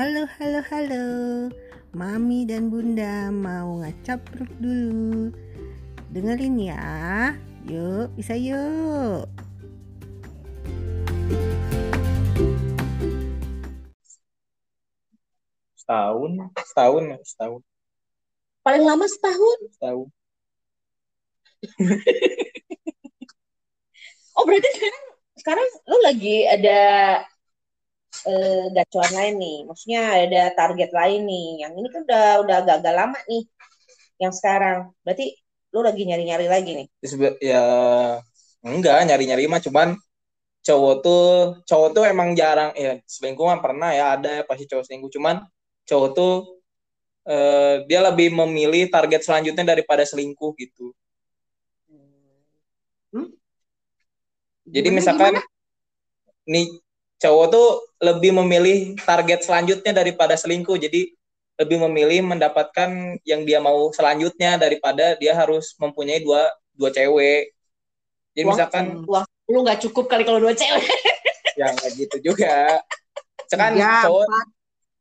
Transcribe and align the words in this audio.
Halo, 0.00 0.24
halo, 0.40 0.64
halo. 0.72 1.04
Mami 1.92 2.48
dan 2.48 2.72
Bunda 2.72 3.28
mau 3.28 3.84
ngacapruk 3.84 4.48
dulu. 4.56 5.28
Dengerin 6.08 6.56
ya. 6.56 7.36
Yuk, 7.68 8.08
bisa 8.16 8.32
yuk. 8.32 9.28
Setahun, 15.76 16.48
setahun, 16.64 17.04
setahun, 17.20 17.60
Paling 18.64 18.84
lama 18.88 19.04
setahun. 19.04 19.58
setahun. 19.76 20.08
Oh 24.32 24.48
berarti 24.48 24.64
sekarang 24.80 25.04
sekarang 25.36 25.68
lu 25.84 25.98
lagi 26.00 26.48
ada 26.48 26.80
eh, 28.26 28.64
gacuan 28.76 29.12
lain 29.16 29.34
nih. 29.38 29.58
Maksudnya 29.68 30.02
ada 30.26 30.42
target 30.56 30.90
lain 30.92 31.20
nih. 31.24 31.46
Yang 31.64 31.72
ini 31.78 31.88
kan 31.92 32.00
udah 32.08 32.26
udah 32.44 32.56
agak-agak 32.64 32.94
lama 32.96 33.18
nih. 33.28 33.44
Yang 34.20 34.32
sekarang. 34.42 34.78
Berarti 35.04 35.26
lu 35.70 35.80
lagi 35.86 36.02
nyari-nyari 36.04 36.46
lagi 36.50 36.70
nih. 36.84 36.86
Ya 37.40 37.64
enggak 38.60 39.08
nyari-nyari 39.08 39.48
mah 39.48 39.62
cuman 39.64 39.88
cowok 40.60 40.94
tuh 41.00 41.24
cowok 41.64 41.88
tuh 41.96 42.04
emang 42.04 42.36
jarang 42.36 42.70
ya 42.76 43.00
selingkuh 43.08 43.48
mah 43.48 43.64
pernah 43.64 43.90
ya 43.96 44.20
ada 44.20 44.44
pasti 44.44 44.68
cowok 44.68 44.84
selingkuh 44.84 45.08
cuman 45.16 45.40
cowok 45.88 46.08
tuh 46.12 46.32
eh, 47.24 47.74
dia 47.88 48.00
lebih 48.04 48.28
memilih 48.36 48.92
target 48.92 49.24
selanjutnya 49.24 49.64
daripada 49.64 50.04
selingkuh 50.04 50.52
gitu. 50.60 50.92
Hmm? 53.10 53.28
Jadi 54.68 54.88
Gimana, 54.92 54.98
misalkan 55.00 55.32
gimana? 55.40 55.48
nih 56.50 56.66
cowok 57.20 57.46
tuh 57.52 57.68
lebih 58.00 58.32
memilih 58.40 58.96
target 59.04 59.44
selanjutnya 59.44 59.92
daripada 59.92 60.34
selingkuh. 60.34 60.80
Jadi 60.80 61.12
lebih 61.60 61.76
memilih 61.84 62.24
mendapatkan 62.24 63.20
yang 63.28 63.44
dia 63.44 63.60
mau 63.60 63.92
selanjutnya 63.92 64.56
daripada 64.56 65.12
dia 65.20 65.36
harus 65.36 65.76
mempunyai 65.76 66.24
dua 66.24 66.48
dua 66.72 66.88
cewek. 66.88 67.52
Jadi 68.32 68.42
Uang- 68.48 68.50
misalkan 68.56 68.84
uang 69.04 69.26
lu 69.52 69.58
nggak 69.66 69.80
cukup 69.84 70.08
kali 70.08 70.24
kalau 70.24 70.40
dua 70.40 70.56
cewek. 70.56 70.80
ya 71.60 71.68
nggak 71.68 71.90
gitu 72.00 72.32
juga. 72.32 72.80
Sekarang 73.44 73.76
Tiga, 73.76 74.08
cowok 74.08 74.24
empat. 74.24 74.46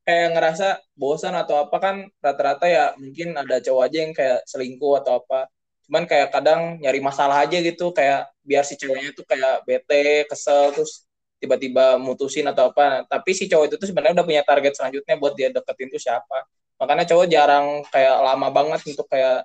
kayak 0.03 0.27
ngerasa 0.35 0.67
bosan 0.99 1.35
atau 1.39 1.55
apa 1.63 1.77
kan 1.79 1.95
rata-rata 2.19 2.65
ya 2.67 2.91
mungkin 2.99 3.37
ada 3.39 3.63
cowok 3.63 3.81
aja 3.87 3.97
yang 4.03 4.11
kayak 4.11 4.43
selingkuh 4.43 4.99
atau 4.99 5.23
apa. 5.23 5.47
Cuman 5.87 6.03
kayak 6.03 6.29
kadang 6.35 6.77
nyari 6.83 6.99
masalah 6.99 7.47
aja 7.47 7.55
gitu 7.63 7.95
kayak 7.95 8.27
biar 8.43 8.67
si 8.67 8.75
ceweknya 8.75 9.15
tuh 9.15 9.23
kayak 9.23 9.63
bete, 9.63 10.27
kesel 10.27 10.75
terus 10.75 11.07
tiba-tiba 11.39 11.95
mutusin 11.97 12.45
atau 12.51 12.71
apa. 12.71 13.07
Tapi 13.07 13.31
si 13.33 13.47
cowok 13.49 13.65
itu 13.71 13.75
tuh 13.81 13.87
sebenarnya 13.89 14.21
udah 14.21 14.27
punya 14.27 14.43
target 14.45 14.73
selanjutnya 14.77 15.15
buat 15.17 15.33
dia 15.39 15.49
deketin 15.49 15.87
tuh 15.91 16.01
siapa. 16.01 16.37
Makanya 16.79 17.03
cowok 17.09 17.25
jarang 17.27 17.65
kayak 17.91 18.15
lama 18.23 18.47
banget 18.51 18.79
untuk 18.87 19.07
kayak 19.07 19.43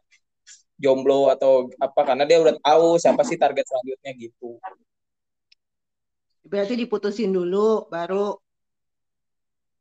jomblo 0.75 1.31
atau 1.31 1.70
apa 1.78 2.01
karena 2.03 2.25
dia 2.27 2.39
udah 2.42 2.55
tahu 2.59 2.98
siapa 2.98 3.23
sih 3.23 3.39
target 3.39 3.64
selanjutnya 3.67 4.11
gitu. 4.19 4.59
Berarti 6.45 6.75
diputusin 6.77 7.33
dulu, 7.33 7.89
baru 7.89 8.36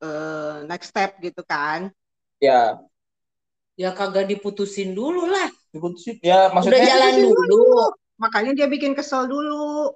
eh, 0.02 0.58
next 0.70 0.94
step 0.94 1.20
gitu 1.20 1.42
kan. 1.44 1.92
Ya, 2.40 2.78
Ya 3.74 3.90
kagak 3.90 4.30
diputusin 4.30 4.94
dulu 4.94 5.26
lah. 5.26 5.50
diputusin. 5.74 6.22
Ya 6.22 6.46
Udah 6.46 6.54
maksudnya 6.54 6.86
jalan 6.86 7.14
dulu. 7.26 7.90
Makanya 8.22 8.52
dia 8.54 8.68
bikin 8.70 8.94
kesel 8.94 9.26
dulu. 9.26 9.90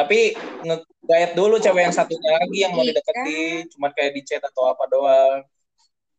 Tapi 0.00 0.32
nge-guide 0.64 1.32
dulu 1.36 1.54
cewek 1.60 1.82
yang 1.84 1.94
satunya 1.94 2.30
lagi 2.40 2.58
yang 2.64 2.72
mau 2.72 2.80
Iya. 2.84 2.96
dideketin 2.96 3.62
cuman 3.76 3.90
kayak 3.92 4.12
di 4.16 4.22
chat 4.24 4.42
atau 4.42 4.64
apa 4.72 4.84
doang 4.88 5.40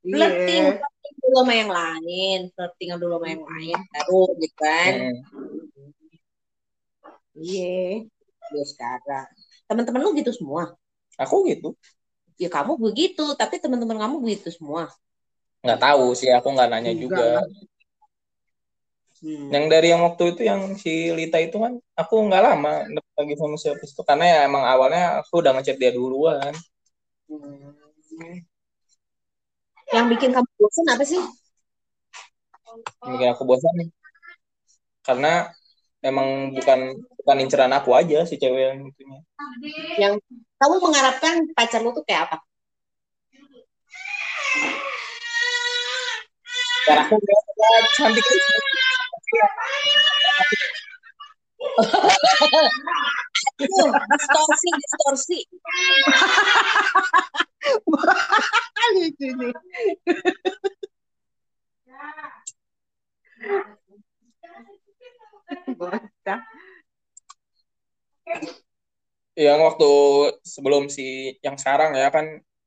Flirting, 0.01 0.65
flirting 0.81 1.15
dulu 1.21 1.35
sama 1.45 1.53
yang 1.53 1.69
lain, 1.69 2.39
flirting 2.57 2.89
dulu 2.97 3.21
sama 3.21 3.27
yang 3.37 3.43
lain, 3.45 3.77
baru 3.93 4.21
gitu 4.41 4.55
kan. 4.57 4.93
Hmm. 4.97 5.17
Iya, 7.37 8.09
ya 8.49 8.63
sekarang. 8.65 9.27
Teman-teman 9.69 10.01
lu 10.01 10.09
gitu 10.17 10.33
semua. 10.33 10.73
aku 11.21 11.45
gitu 11.53 11.77
Ya 12.41 12.49
kamu 12.49 12.81
begitu, 12.81 13.37
tapi 13.37 13.61
teman-teman 13.61 14.01
kamu 14.01 14.15
begitu 14.25 14.49
semua. 14.49 14.89
nggak 15.61 15.77
tahu 15.77 16.17
sih 16.17 16.33
aku 16.33 16.49
nggak 16.57 16.69
nanya 16.73 16.89
Enggak 16.97 17.01
juga. 17.05 17.29
Hmm. 19.21 19.53
yang 19.53 19.69
dari 19.69 19.93
yang 19.93 20.01
waktu 20.01 20.33
itu 20.33 20.41
yang 20.49 20.73
si 20.81 21.13
Lita 21.13 21.37
itu 21.37 21.61
kan 21.61 21.77
aku 21.93 22.25
nggak 22.25 22.41
lama 22.41 22.89
lagi 22.89 23.33
sama 23.37 23.53
si 23.53 23.69
Apis 23.69 23.93
itu 23.93 24.01
karena 24.01 24.25
ya 24.25 24.39
emang 24.49 24.65
awalnya 24.65 25.21
aku 25.21 25.45
udah 25.45 25.53
ngechat 25.55 25.77
dia 25.77 25.93
duluan 25.93 26.49
Hmm. 27.29 28.41
Yang 29.93 30.05
bikin 30.17 30.29
kamu 30.35 30.49
bosan 30.57 30.87
apa 30.91 31.03
sih? 31.05 31.21
yang 33.05 33.11
bikin 33.13 33.29
aku 33.31 33.43
bosan 33.45 33.73
nih 33.77 33.89
karena 35.01 35.53
emang 36.01 36.51
bukan 36.51 36.79
bukan 37.21 37.37
inceran 37.39 37.71
aku 37.71 37.93
aja 37.93 38.25
si 38.25 38.35
cewek 38.35 38.73
yang 38.73 38.79
itunya 38.89 39.19
Yang 40.01 40.13
kamu 40.57 40.75
mengharapkan 40.81 41.35
pacar 41.53 41.79
lu 41.85 41.93
tuh 41.93 42.03
kayak 42.03 42.25
apa? 42.25 42.37
cara 46.89 47.01
aku 47.05 47.15
nggak 47.15 47.83
cantik 47.95 48.25
Distorsi, 54.11 54.69
distorsi. 54.75 55.39
Lucu 58.97 59.27
nih. 59.39 59.53
Bocah. 65.77 66.39
yang 69.31 69.59
waktu 69.63 69.91
sebelum 70.43 70.91
si 70.91 71.35
yang 71.39 71.55
sekarang 71.55 71.95
ya 71.95 72.11
kan 72.11 72.25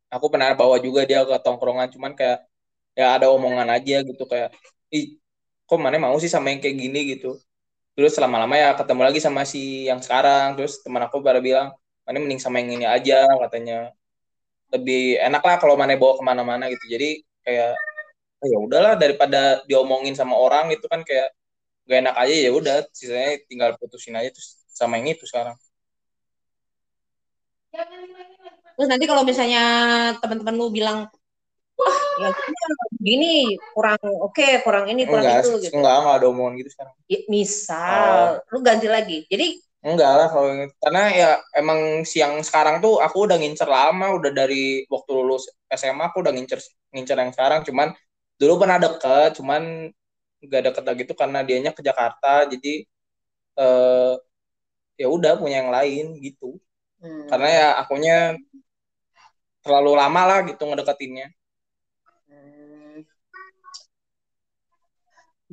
aku 0.09 0.27
pernah 0.33 0.57
bawa 0.57 0.81
juga 0.81 1.05
dia 1.05 1.21
ke 1.23 1.37
tongkrongan 1.45 1.93
cuman 1.93 2.13
kayak 2.19 2.49
ya 2.99 3.15
ada 3.21 3.27
omongan 3.31 3.69
aja 3.69 4.01
gitu 4.01 4.25
kayak 4.25 4.51
ih 4.91 5.21
kok 5.65 5.79
mana 5.81 5.97
mau 6.01 6.17
sih 6.21 6.31
sama 6.31 6.53
yang 6.53 6.61
kayak 6.63 6.77
gini 6.77 7.01
gitu. 7.17 7.41
Terus 7.95 8.15
lama-lama 8.19 8.55
ya 8.59 8.75
ketemu 8.75 9.03
lagi 9.07 9.21
sama 9.23 9.43
si 9.47 9.89
yang 9.89 10.01
sekarang. 10.03 10.59
Terus 10.59 10.83
teman 10.85 11.03
aku 11.07 11.23
pada 11.23 11.41
bilang 11.41 11.73
mana 12.05 12.17
mending 12.21 12.43
sama 12.43 12.61
yang 12.61 12.77
ini 12.81 12.87
aja 12.89 13.25
katanya. 13.49 13.95
Lebih 14.73 15.23
enak 15.23 15.43
lah 15.45 15.57
kalau 15.63 15.75
mana 15.79 15.95
bawa 15.95 16.19
ke 16.19 16.23
mana-mana 16.27 16.65
gitu. 16.73 16.85
Jadi 16.91 17.23
kayak 17.47 17.73
oh, 18.43 18.47
ya 18.51 18.59
udahlah 18.61 18.95
daripada 18.99 19.65
diomongin 19.69 20.13
sama 20.19 20.35
orang 20.37 20.73
itu 20.75 20.85
kan 20.91 21.01
kayak 21.07 21.33
gak 21.85 21.99
enak 22.01 22.17
aja 22.17 22.35
ya 22.49 22.51
udah 22.53 22.77
sisanya 22.97 23.37
tinggal 23.45 23.77
putusin 23.77 24.17
aja 24.17 24.33
terus 24.33 24.57
sama 24.73 24.97
yang 25.01 25.15
itu 25.15 25.25
sekarang. 25.29 25.57
Terus 28.75 28.89
nanti 28.91 29.05
kalau 29.07 29.23
misalnya 29.23 29.65
teman-teman 30.19 30.55
lu 30.59 30.71
bilang, 30.71 31.07
wah, 31.79 31.99
ya 32.23 32.29
gini 32.99 33.59
kurang 33.75 34.01
oke, 34.03 34.65
kurang 34.65 34.89
ini, 34.89 35.05
kurang 35.05 35.27
enggak 35.27 35.45
itu 35.45 35.51
gitu. 35.69 35.75
enggak 35.77 35.95
enggak 36.01 36.15
ada 36.19 36.27
omongan 36.31 36.53
gitu 36.63 36.71
sekarang. 36.73 36.95
Ya, 37.11 37.21
misal, 37.29 38.41
lu 38.49 38.59
ganti 38.65 38.89
lagi. 38.89 39.19
Jadi 39.29 39.61
Enggak 39.85 40.13
lah 40.17 40.29
kalau 40.33 40.49
karena 40.81 41.03
ya 41.13 41.31
emang 41.53 42.09
siang 42.09 42.41
sekarang 42.41 42.81
tuh 42.81 43.05
aku 43.05 43.29
udah 43.29 43.37
ngincer 43.37 43.69
lama 43.69 44.17
udah 44.17 44.33
dari 44.33 44.89
waktu 44.89 45.11
lulus 45.13 45.45
SMA 45.69 46.09
aku 46.09 46.25
udah 46.25 46.33
ngincer 46.33 46.57
ngincer 46.97 47.21
yang 47.21 47.33
sekarang. 47.37 47.61
Cuman 47.69 47.93
dulu 48.41 48.65
pernah 48.65 48.81
deket 48.81 49.37
cuman 49.37 49.93
nggak 50.41 50.63
deket 50.73 50.85
lagi 50.89 51.03
tuh 51.05 51.17
karena 51.21 51.45
dianya 51.45 51.77
ke 51.77 51.85
Jakarta. 51.85 52.49
Jadi 52.49 52.81
eh 53.61 54.15
ya 54.97 55.07
udah 55.13 55.37
punya 55.37 55.61
yang 55.61 55.69
lain 55.69 56.17
gitu. 56.25 56.57
Hmm, 57.05 57.29
karena 57.29 57.49
ya 57.53 57.69
akunya 57.77 58.17
terlalu 59.61 59.93
lama 60.01 60.23
lah 60.25 60.39
gitu 60.49 60.65
ngedeketinnya 60.65 61.29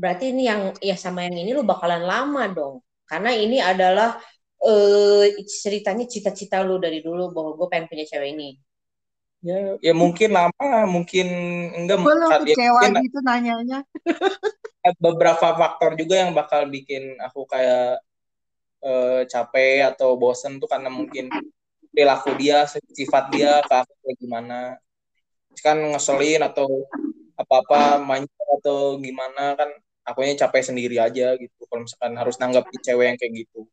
berarti 0.01 0.33
ini 0.33 0.49
yang 0.49 0.73
ya 0.81 0.97
sama 0.97 1.29
yang 1.29 1.37
ini 1.37 1.53
lu 1.53 1.61
bakalan 1.61 2.01
lama 2.01 2.49
dong. 2.49 2.81
Karena 3.05 3.29
ini 3.37 3.61
adalah 3.61 4.17
eh 4.61 5.25
ceritanya 5.45 6.05
cita-cita 6.09 6.65
lu 6.65 6.81
dari 6.81 7.05
dulu 7.05 7.29
bahwa 7.29 7.51
gue 7.57 7.67
pengen 7.69 7.85
punya 7.89 8.05
cewek 8.09 8.29
ini. 8.33 8.49
ya 9.41 9.73
ya 9.81 9.93
mungkin 9.97 10.37
lama 10.37 10.85
mungkin 10.85 11.27
enggak 11.73 11.97
Gue 11.97 12.13
lo 12.13 12.29
ya, 12.29 12.37
kecewa 12.45 12.81
mungkin 12.85 13.05
gitu 13.09 13.19
nanyanya. 13.25 13.79
beberapa 15.01 15.47
faktor 15.57 15.97
juga 15.97 16.21
yang 16.21 16.33
bakal 16.37 16.69
bikin 16.69 17.17
aku 17.17 17.49
kayak 17.49 18.05
eh, 18.85 19.21
capek 19.25 19.93
atau 19.93 20.13
bosen 20.13 20.61
tuh 20.61 20.69
karena 20.69 20.93
mungkin 20.93 21.29
perilaku 21.89 22.37
dia, 22.37 22.69
sifat 22.69 23.33
dia 23.33 23.65
ke 23.65 23.73
aku 23.81 23.93
kayak 24.05 24.17
gimana. 24.21 24.57
Kan 25.65 25.77
ngeselin 25.89 26.41
atau 26.45 26.69
apa-apa 27.33 27.97
main 27.97 28.25
atau 28.61 29.01
gimana 29.01 29.57
kan 29.57 29.69
akunya 30.01 30.33
capek 30.37 30.63
sendiri 30.65 30.97
aja 30.97 31.37
gitu. 31.37 31.61
Kalau 31.69 31.85
misalkan 31.85 32.13
harus 32.17 32.35
nanggapin 32.41 32.79
cewek 32.81 33.05
yang 33.13 33.17
kayak 33.19 33.33
gitu. 33.45 33.65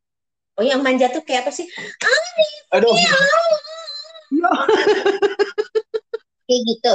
Oh 0.59 0.65
yang 0.67 0.83
manja 0.83 1.07
tuh 1.09 1.23
kayak 1.23 1.47
apa 1.47 1.53
sih? 1.55 1.67
Aduh, 2.75 2.93
Ya. 4.29 4.51
kayak 6.45 6.63
gitu 6.69 6.95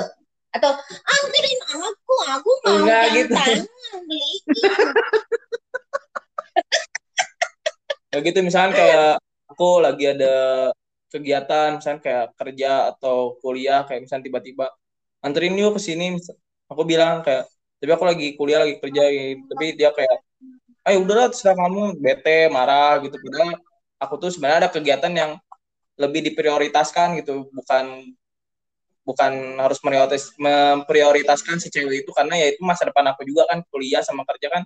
atau 0.53 0.69
anterin 0.85 1.59
aku 1.65 2.15
aku 2.30 2.51
mau 2.62 2.77
Enggak 2.85 3.03
gitu. 3.18 3.33
tangan 3.33 3.65
beli 4.06 4.33
kayak 8.13 8.24
gitu 8.30 8.39
misalkan 8.45 8.74
kayak 8.77 9.18
aku 9.50 9.81
lagi 9.81 10.13
ada 10.13 10.35
kegiatan 11.09 11.81
misalkan 11.81 12.01
kayak 12.06 12.25
kerja 12.38 12.94
atau 12.94 13.38
kuliah 13.41 13.81
kayak 13.89 14.06
misalkan 14.06 14.30
tiba-tiba 14.30 14.69
anterin 15.25 15.57
yuk 15.57 15.74
ke 15.77 15.81
sini 15.81 16.21
aku 16.69 16.85
bilang 16.85 17.25
kayak 17.25 17.50
tapi 17.83 17.91
aku 18.00 18.07
lagi 18.07 18.27
kuliah 18.39 18.63
lagi 18.63 18.80
kerja 18.80 19.03
gitu. 19.12 19.44
tapi 19.51 19.75
dia 19.75 19.91
kayak 19.91 20.24
ayo 20.88 21.03
udahlah 21.03 21.27
terserah 21.27 21.59
kamu 21.59 22.00
bete 22.00 22.47
marah 22.47 23.03
gitu. 23.03 23.19
Padahal 23.19 23.59
aku 24.00 24.13
tuh 24.24 24.30
sebenarnya 24.31 24.57
ada 24.63 24.71
kegiatan 24.71 25.12
yang 25.12 25.31
lebih 26.00 26.24
diprioritaskan 26.31 27.19
gitu. 27.19 27.51
Bukan 27.51 28.15
bukan 29.03 29.59
harus 29.59 29.83
prioritas 29.83 30.31
memprioritaskan 30.39 31.59
si 31.59 31.68
cewek 31.68 32.07
itu 32.07 32.12
karena 32.15 32.39
ya 32.39 32.56
itu 32.56 32.63
masa 32.63 32.88
depan 32.88 33.03
aku 33.12 33.27
juga 33.27 33.44
kan 33.51 33.59
kuliah 33.68 34.00
sama 34.00 34.24
kerja 34.24 34.47
kan 34.47 34.63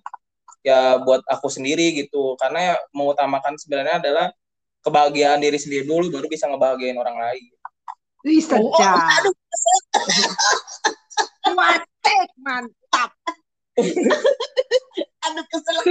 ya 0.62 1.02
buat 1.02 1.26
aku 1.26 1.50
sendiri 1.50 1.98
gitu. 1.98 2.38
Karena 2.38 2.74
ya 2.74 2.76
mengutamakan 2.94 3.58
sebenarnya 3.58 3.98
adalah 3.98 4.30
kebahagiaan 4.86 5.42
diri 5.42 5.58
sendiri 5.58 5.90
dulu 5.90 6.14
baru 6.14 6.30
bisa 6.30 6.46
ngebahagiain 6.46 7.02
orang 7.02 7.18
lain. 7.18 7.50
Wih, 8.26 8.46
oh, 8.54 8.78
aduh 8.78 9.34
Watek, 11.58 12.30
mantap. 12.98 13.12
aduh 15.26 15.46
kesel 15.54 15.78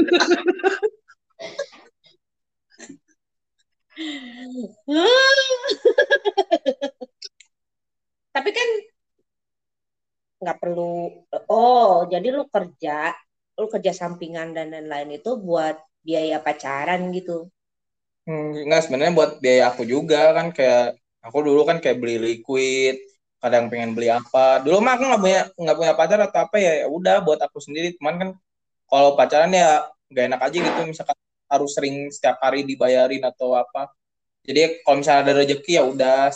tapi 8.35 8.51
kan 8.53 8.69
nggak 10.43 10.59
perlu 10.61 11.09
oh 11.49 12.05
jadi 12.13 12.27
lu 12.35 12.45
kerja 12.51 13.15
lu 13.57 13.67
kerja 13.73 13.93
sampingan 13.97 14.53
dan 14.53 14.69
lain-lain 14.75 15.17
itu 15.23 15.31
buat 15.41 15.79
biaya 16.05 16.43
pacaran 16.45 17.09
gitu 17.15 17.49
Hmm, 18.27 18.67
enggak 18.67 18.83
sebenarnya 18.83 19.15
buat 19.15 19.33
biaya 19.39 19.71
aku 19.71 19.87
juga 19.87 20.35
kan 20.35 20.51
kayak 20.51 20.99
aku 21.23 21.47
dulu 21.47 21.63
kan 21.63 21.79
kayak 21.79 22.03
beli 22.03 22.19
liquid 22.19 22.99
kadang 23.47 23.71
pengen 23.71 23.95
beli 23.95 24.11
apa. 24.11 24.59
Dulu 24.67 24.83
mah 24.83 24.99
aku 24.99 25.07
nggak 25.07 25.23
punya 25.23 25.41
nggak 25.55 25.77
punya 25.79 25.93
pacar 25.95 26.19
atau 26.27 26.41
apa 26.43 26.57
ya 26.59 26.73
ya 26.83 26.87
udah 26.91 27.23
buat 27.23 27.39
aku 27.39 27.63
sendiri. 27.63 27.95
Cuman 27.95 28.15
kan 28.19 28.29
kalau 28.91 29.15
pacaran 29.15 29.55
ya 29.55 29.87
nggak 30.11 30.25
enak 30.35 30.41
aja 30.43 30.57
gitu 30.59 30.81
misalkan 30.83 31.19
harus 31.47 31.71
sering 31.79 32.11
setiap 32.11 32.43
hari 32.43 32.67
dibayarin 32.67 33.23
atau 33.23 33.55
apa. 33.55 33.95
Jadi 34.43 34.83
kalau 34.83 34.99
misalnya 34.99 35.23
ada 35.31 35.33
rezeki 35.43 35.73
ya 35.79 35.83
udah 35.87 36.35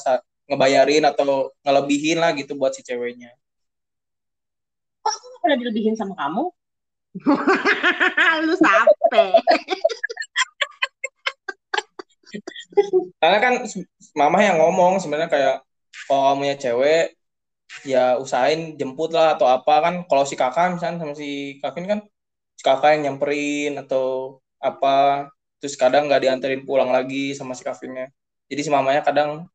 ngebayarin 0.50 1.04
atau 1.06 1.50
ngelebihin 1.66 2.18
lah 2.22 2.30
gitu 2.38 2.54
buat 2.54 2.74
si 2.74 2.86
ceweknya. 2.86 3.34
Kok 5.02 5.10
aku 5.10 5.24
nggak 5.26 5.40
pernah 5.42 5.58
dilebihin 5.58 5.94
sama 5.98 6.14
kamu? 6.14 6.44
Lu 8.46 8.54
sampai. 8.54 9.30
karena 13.18 13.38
kan 13.42 13.54
mama 14.14 14.38
yang 14.38 14.62
ngomong 14.62 15.02
sebenarnya 15.02 15.26
kayak 15.26 15.56
kalau 16.10 16.34
kamu 16.34 16.42
ya 16.50 16.56
cewek 16.58 17.04
ya 17.86 18.04
usahain 18.18 18.74
jemput 18.74 19.14
lah 19.14 19.38
atau 19.38 19.46
apa. 19.46 19.74
Kan 19.84 19.94
kalau 20.10 20.24
si 20.26 20.34
kakak 20.34 20.74
misalnya 20.74 20.98
sama 21.06 21.14
si 21.14 21.62
Kevin 21.62 21.86
kan 21.86 22.00
si 22.58 22.62
kakak 22.66 22.98
yang 22.98 23.02
nyamperin 23.14 23.78
atau 23.78 24.38
apa. 24.58 25.30
Terus 25.62 25.78
kadang 25.78 26.10
nggak 26.10 26.22
dianterin 26.26 26.66
pulang 26.66 26.90
lagi 26.90 27.36
sama 27.38 27.54
si 27.54 27.62
Kevinnya. 27.62 28.10
Jadi 28.50 28.60
si 28.66 28.70
mamanya 28.74 29.06
kadang 29.06 29.46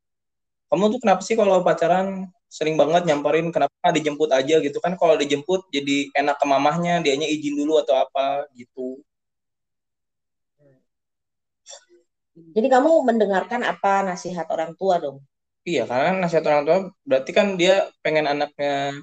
kamu 0.72 0.84
tuh 0.96 1.00
kenapa 1.04 1.22
sih 1.28 1.36
kalau 1.36 1.60
pacaran? 1.60 2.32
Sering 2.48 2.80
banget 2.80 3.04
nyamperin 3.04 3.52
kenapa 3.52 3.92
dijemput 3.92 4.32
aja? 4.32 4.56
Gitu 4.64 4.80
kan. 4.80 4.96
Kalau 4.96 5.20
dijemput 5.20 5.68
jadi 5.76 6.08
enak 6.16 6.40
ke 6.40 6.46
mamahnya 6.48 7.04
dianya 7.04 7.28
izin 7.28 7.60
dulu 7.60 7.84
atau 7.84 8.00
apa 8.00 8.48
gitu. 8.56 9.04
Jadi 12.56 12.68
kamu 12.72 13.04
mendengarkan 13.04 13.64
apa 13.68 14.08
nasihat 14.08 14.48
orang 14.52 14.72
tua 14.80 15.04
dong 15.04 15.20
Iya, 15.66 15.90
karena 15.90 16.04
kan 16.14 16.18
nasihat 16.22 16.46
orang 16.46 16.64
tua 16.70 16.78
berarti 17.10 17.32
kan 17.34 17.48
dia 17.58 17.90
pengen 18.06 18.30
anaknya 18.30 19.02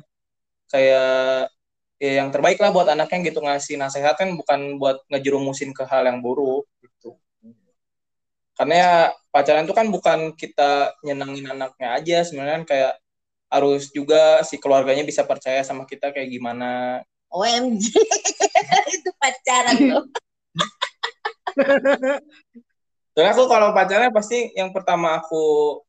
kayak 0.70 1.50
ya 1.99 2.12
yang 2.23 2.31
terbaik 2.31 2.59
lah 2.62 2.70
buat 2.70 2.87
anaknya 2.87 3.31
gitu 3.31 3.43
ngasih 3.43 3.75
nasihat 3.82 4.14
kan 4.14 4.31
bukan 4.38 4.79
buat 4.79 5.03
ngejerumusin 5.11 5.75
ke 5.75 5.82
hal 5.91 6.06
yang 6.06 6.23
buruk 6.23 6.62
gitu. 6.79 7.19
Karena 8.55 8.75
ya 8.79 8.93
pacaran 9.35 9.67
itu 9.67 9.75
kan 9.75 9.91
bukan 9.91 10.19
kita 10.38 10.94
nyenengin 11.03 11.50
anaknya 11.50 11.88
aja 11.99 12.19
sebenarnya 12.23 12.62
kan 12.62 12.67
kayak 12.70 12.93
harus 13.53 13.91
juga 13.91 14.47
si 14.47 14.56
keluarganya 14.62 15.03
bisa 15.03 15.26
percaya 15.26 15.67
sama 15.67 15.82
kita 15.82 16.15
kayak 16.15 16.31
gimana. 16.31 17.03
OMG 17.32 17.91
itu 18.97 19.11
pacaran 19.19 19.79
loh 19.88 20.05
Soalnya 23.12 23.32
aku 23.37 23.44
kalau 23.49 23.73
pacaran 23.76 24.12
pasti 24.12 24.53
yang 24.56 24.73
pertama 24.73 25.20
aku 25.20 25.81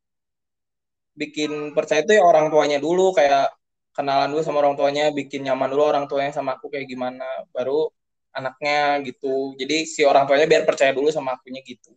bikin 1.13 1.71
percaya 1.77 2.01
itu 2.01 2.17
ya 2.17 2.23
orang 2.25 2.49
tuanya 2.49 2.77
dulu 2.81 3.13
kayak 3.13 3.53
kenalan 3.93 4.33
dulu 4.33 4.41
sama 4.41 4.65
orang 4.65 4.75
tuanya, 4.75 5.13
bikin 5.13 5.45
nyaman 5.45 5.69
dulu 5.69 5.83
orang 5.85 6.05
tuanya 6.09 6.33
sama 6.33 6.57
aku 6.57 6.73
kayak 6.73 6.89
gimana, 6.89 7.25
baru 7.53 7.93
anaknya 8.33 9.05
gitu. 9.05 9.53
Jadi 9.53 9.85
si 9.85 10.01
orang 10.01 10.25
tuanya 10.25 10.49
biar 10.49 10.65
percaya 10.65 10.89
dulu 10.91 11.13
sama 11.13 11.37
akunya 11.37 11.61
gitu. 11.61 11.93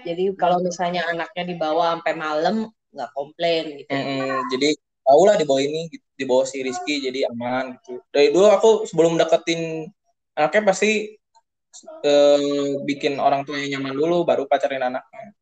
jadi 0.00 0.32
kalau 0.32 0.64
misalnya 0.64 1.04
anaknya 1.12 1.44
dibawa 1.44 1.92
sampai 1.92 2.14
malam 2.16 2.72
nggak 2.88 3.10
komplain 3.12 3.84
gitu 3.84 3.90
Mm-mm. 3.92 4.48
Jadi 4.48 4.68
tau 5.04 5.22
lah 5.26 5.36
di 5.36 5.44
bawah 5.44 5.62
ini, 5.62 5.92
di 5.92 6.24
bawah 6.24 6.46
si 6.46 6.64
Rizky 6.64 7.04
jadi 7.04 7.28
aman 7.28 7.76
gitu. 7.76 8.00
Dari 8.08 8.32
dulu 8.32 8.46
aku 8.48 8.70
sebelum 8.88 9.20
deketin 9.20 9.92
anaknya 10.38 10.62
pasti 10.72 11.20
eh, 12.04 12.70
bikin 12.84 13.18
orang 13.20 13.44
tuanya 13.44 13.76
nyaman 13.76 13.94
dulu, 13.94 14.24
baru 14.24 14.48
pacarin 14.48 14.88
anaknya. 14.88 15.36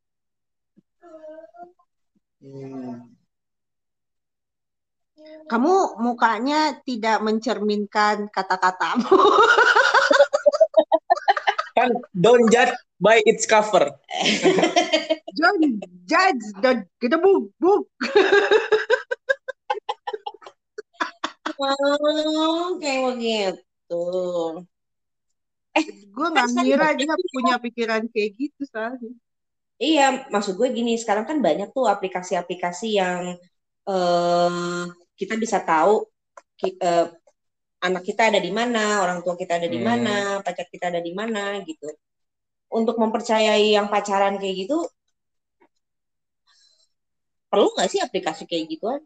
Kamu 5.48 5.98
mukanya 5.98 6.78
tidak 6.86 7.18
mencerminkan 7.24 8.30
kata-katamu. 8.30 9.10
Kan 11.78 11.94
don't 12.10 12.46
judge 12.50 12.74
by 12.98 13.22
its 13.22 13.46
cover. 13.46 13.90
Don't 15.38 15.78
judge 16.10 16.42
the 16.58 16.82
kita 16.98 17.14
buk 17.22 17.54
buk. 17.62 17.86
oh 21.58 22.74
kayak 22.82 23.14
begitu 23.14 24.02
Gue 26.10 26.26
nggak 26.34 26.48
ngira 26.50 26.88
dia 26.98 27.14
punya 27.30 27.54
pikiran 27.62 28.02
kayak 28.10 28.30
gitu 28.34 28.62
soalnya. 28.66 29.14
Iya, 29.84 30.02
maksud 30.34 30.54
gue 30.60 30.68
gini, 30.78 30.90
sekarang 31.02 31.24
kan 31.30 31.38
banyak 31.46 31.68
tuh 31.76 31.84
aplikasi-aplikasi 31.94 32.86
yang 33.00 33.20
eh, 33.90 34.82
kita 35.20 35.34
bisa 35.42 35.58
tahu 35.68 35.92
ki- 36.60 36.78
eh, 36.88 37.04
anak 37.86 38.02
kita 38.08 38.22
ada 38.30 38.40
di 38.46 38.50
mana, 38.60 38.80
orang 39.04 39.18
tua 39.24 39.34
kita 39.42 39.52
ada 39.60 39.68
di 39.74 39.78
Hmm. 39.78 39.84
mana, 39.88 40.10
pacar 40.46 40.66
kita 40.74 40.86
ada 40.92 41.00
di 41.08 41.12
mana 41.20 41.40
gitu. 41.68 41.86
Untuk 42.78 42.96
mempercayai 43.02 43.66
yang 43.76 43.86
pacaran 43.94 44.34
kayak 44.42 44.56
gitu, 44.68 44.76
perlu 47.50 47.66
nggak 47.74 47.90
sih 47.92 48.00
aplikasi 48.06 48.42
kayak 48.50 48.66
gituan? 48.72 49.00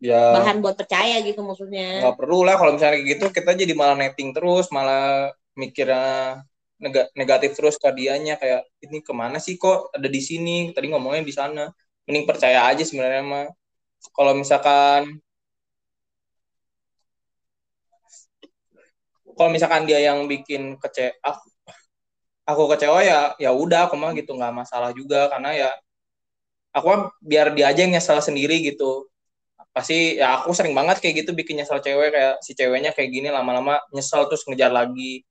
Ya 0.00 0.18
Bahan 0.34 0.56
buat 0.62 0.74
percaya 0.80 1.16
gitu 1.28 1.40
maksudnya. 1.48 1.86
nggak 1.96 2.14
perlu 2.18 2.36
lah 2.46 2.54
kalau 2.58 2.72
misalnya 2.74 2.94
kayak 2.96 3.08
gitu 3.12 3.24
kita 3.36 3.50
jadi 3.60 3.72
malah 3.80 3.96
netting 4.00 4.30
terus, 4.36 4.64
malah 4.76 5.00
mikirnya 5.60 6.00
negatif 7.14 7.50
terus 7.54 7.78
ke 7.78 7.88
kayak 8.42 8.62
ini 8.82 8.98
ke 9.06 9.12
mana 9.14 9.38
sih 9.38 9.54
kok? 9.62 9.94
Ada 9.94 10.08
di 10.10 10.20
sini. 10.20 10.56
Tadi 10.74 10.86
ngomongnya 10.90 11.22
di 11.22 11.34
sana. 11.34 11.64
Mending 12.06 12.26
percaya 12.26 12.66
aja 12.70 12.82
sebenarnya 12.82 13.22
mah. 13.22 13.46
Kalau 14.16 14.32
misalkan 14.34 15.22
kalau 19.36 19.50
misalkan 19.54 19.88
dia 19.88 19.98
yang 20.02 20.28
bikin 20.28 20.76
kece 20.82 21.16
aku, 21.24 21.46
aku 22.50 22.62
kecewa 22.74 23.00
ya 23.06 23.18
ya 23.38 23.50
udah 23.54 23.88
aku 23.88 23.94
mah 24.02 24.10
gitu 24.18 24.34
nggak 24.38 24.54
masalah 24.54 24.90
juga. 24.94 25.30
Karena 25.32 25.50
ya 25.54 25.70
aku 26.76 26.86
mah 26.92 27.00
biar 27.22 27.46
dia 27.56 27.70
aja 27.70 27.80
yang 27.84 27.92
nyesal 27.96 28.18
sendiri 28.24 28.60
gitu. 28.64 29.08
Pasti 29.72 30.20
ya 30.20 30.42
aku 30.42 30.52
sering 30.52 30.74
banget 30.76 31.00
kayak 31.00 31.24
gitu 31.24 31.30
bikin 31.32 31.56
nyesel 31.60 31.80
cewek 31.80 32.12
kayak 32.12 32.34
si 32.44 32.52
ceweknya 32.58 32.90
kayak 32.96 33.10
gini 33.14 33.28
lama-lama 33.32 33.80
nyesel 33.94 34.28
terus 34.28 34.44
ngejar 34.48 34.68
lagi 34.72 35.24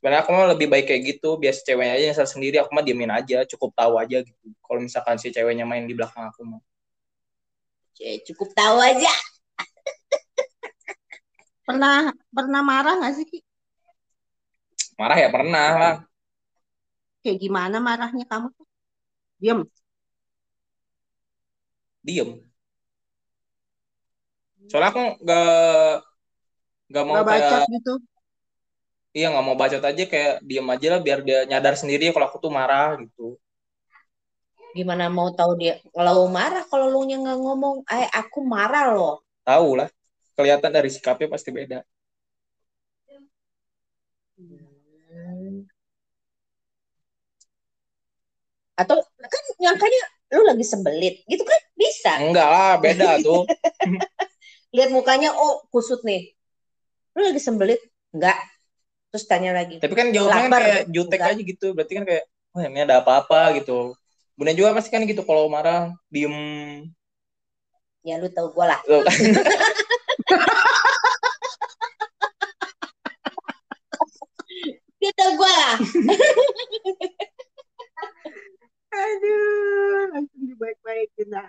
sebenarnya 0.00 0.24
aku 0.24 0.32
mah 0.32 0.48
lebih 0.56 0.72
baik 0.72 0.88
kayak 0.88 1.02
gitu 1.12 1.36
biar 1.36 1.52
si 1.52 1.60
ceweknya 1.60 2.00
aja 2.00 2.04
nyesel 2.08 2.24
sendiri 2.24 2.56
aku 2.56 2.72
mah 2.72 2.80
diemin 2.80 3.12
aja 3.12 3.44
cukup 3.44 3.76
tahu 3.76 4.00
aja 4.00 4.24
gitu 4.24 4.48
kalau 4.64 4.80
misalkan 4.80 5.20
si 5.20 5.28
ceweknya 5.28 5.68
main 5.68 5.84
di 5.84 5.92
belakang 5.92 6.32
aku 6.32 6.40
mah 6.48 6.64
Cukup 8.00 8.48
tahu 8.56 8.80
aja. 8.80 9.12
Pernah 11.68 12.16
pernah 12.32 12.64
marah 12.64 12.96
nggak 12.96 13.12
sih 13.20 13.28
Ki? 13.28 13.44
marah 14.96 15.20
ya 15.20 15.28
pernah 15.28 15.68
lah 15.76 15.96
Kayak 17.20 17.44
gimana 17.44 17.76
marahnya 17.84 18.24
kamu? 18.24 18.48
Diam. 19.36 19.68
diem 22.00 22.40
soalnya 24.72 24.88
aku 24.88 25.04
nggak 25.20 25.48
nggak 26.88 27.04
mau 27.04 27.20
baca 27.20 27.60
kayak 27.60 27.68
gitu. 27.76 28.00
Iya 29.10 29.26
nggak 29.30 29.44
mau 29.46 29.58
bacot 29.58 29.82
aja 29.82 30.02
kayak 30.06 30.34
diem 30.46 30.66
aja 30.70 30.86
lah 30.96 31.00
biar 31.02 31.18
dia 31.26 31.38
nyadar 31.50 31.74
sendiri 31.74 32.14
kalau 32.14 32.26
aku 32.30 32.38
tuh 32.38 32.52
marah 32.52 32.94
gitu. 33.02 33.34
Gimana 34.70 35.10
mau 35.10 35.34
tahu 35.34 35.58
dia 35.58 35.82
kalau 35.90 36.30
marah 36.30 36.62
kalau 36.70 36.86
lu 36.86 37.02
nya 37.10 37.18
nggak 37.18 37.38
ngomong, 37.42 37.76
eh 37.90 38.06
aku 38.14 38.38
marah 38.46 38.94
loh. 38.94 39.16
tahu 39.42 39.82
lah 39.82 39.88
kelihatan 40.38 40.70
dari 40.70 40.86
sikapnya 40.94 41.26
pasti 41.26 41.50
beda. 41.50 41.82
Hmm. 44.38 45.66
Atau 48.78 48.96
kan 49.02 49.42
nyangkanya 49.58 50.02
lu 50.38 50.42
lagi 50.46 50.62
sembelit 50.62 51.26
gitu 51.26 51.42
kan? 51.42 51.60
Bisa. 51.74 52.12
Enggak 52.22 52.46
lah 52.46 52.72
beda 52.78 53.18
tuh. 53.18 53.42
Lihat 54.76 54.94
mukanya 54.94 55.34
oh 55.34 55.66
kusut 55.74 56.06
nih. 56.06 56.30
Lu 57.18 57.26
lagi 57.26 57.42
sembelit? 57.42 57.82
Enggak 58.14 58.38
terus 59.10 59.26
tanya 59.26 59.50
lagi 59.52 59.82
tapi 59.82 59.94
kan 59.94 60.14
jawabnya 60.14 60.46
kan 60.46 60.52
kayak 60.62 60.82
jutek 60.88 61.18
Enggak. 61.20 61.34
aja 61.34 61.42
gitu 61.42 61.66
berarti 61.74 61.92
kan 61.98 62.04
kayak 62.06 62.24
oh 62.54 62.60
ini 62.62 62.80
ada 62.82 63.02
apa-apa 63.02 63.58
gitu 63.58 63.94
Bunda 64.38 64.56
juga 64.56 64.72
pasti 64.72 64.88
kan 64.88 65.04
gitu 65.04 65.20
kalau 65.26 65.50
marah 65.52 65.92
diem 66.08 66.32
ya 68.00 68.16
lu 68.16 68.30
tahu 68.32 68.54
gue 68.54 68.64
lah 68.64 68.80
Tuh 68.86 69.02
kan. 69.04 69.12
dia 75.00 75.12
tahu 75.16 75.32
gue 75.36 75.52
lah 75.52 75.76
Aduh, 78.90 80.10
langsung 80.10 80.50
dibaik-baikin 80.50 81.30
lah. 81.30 81.46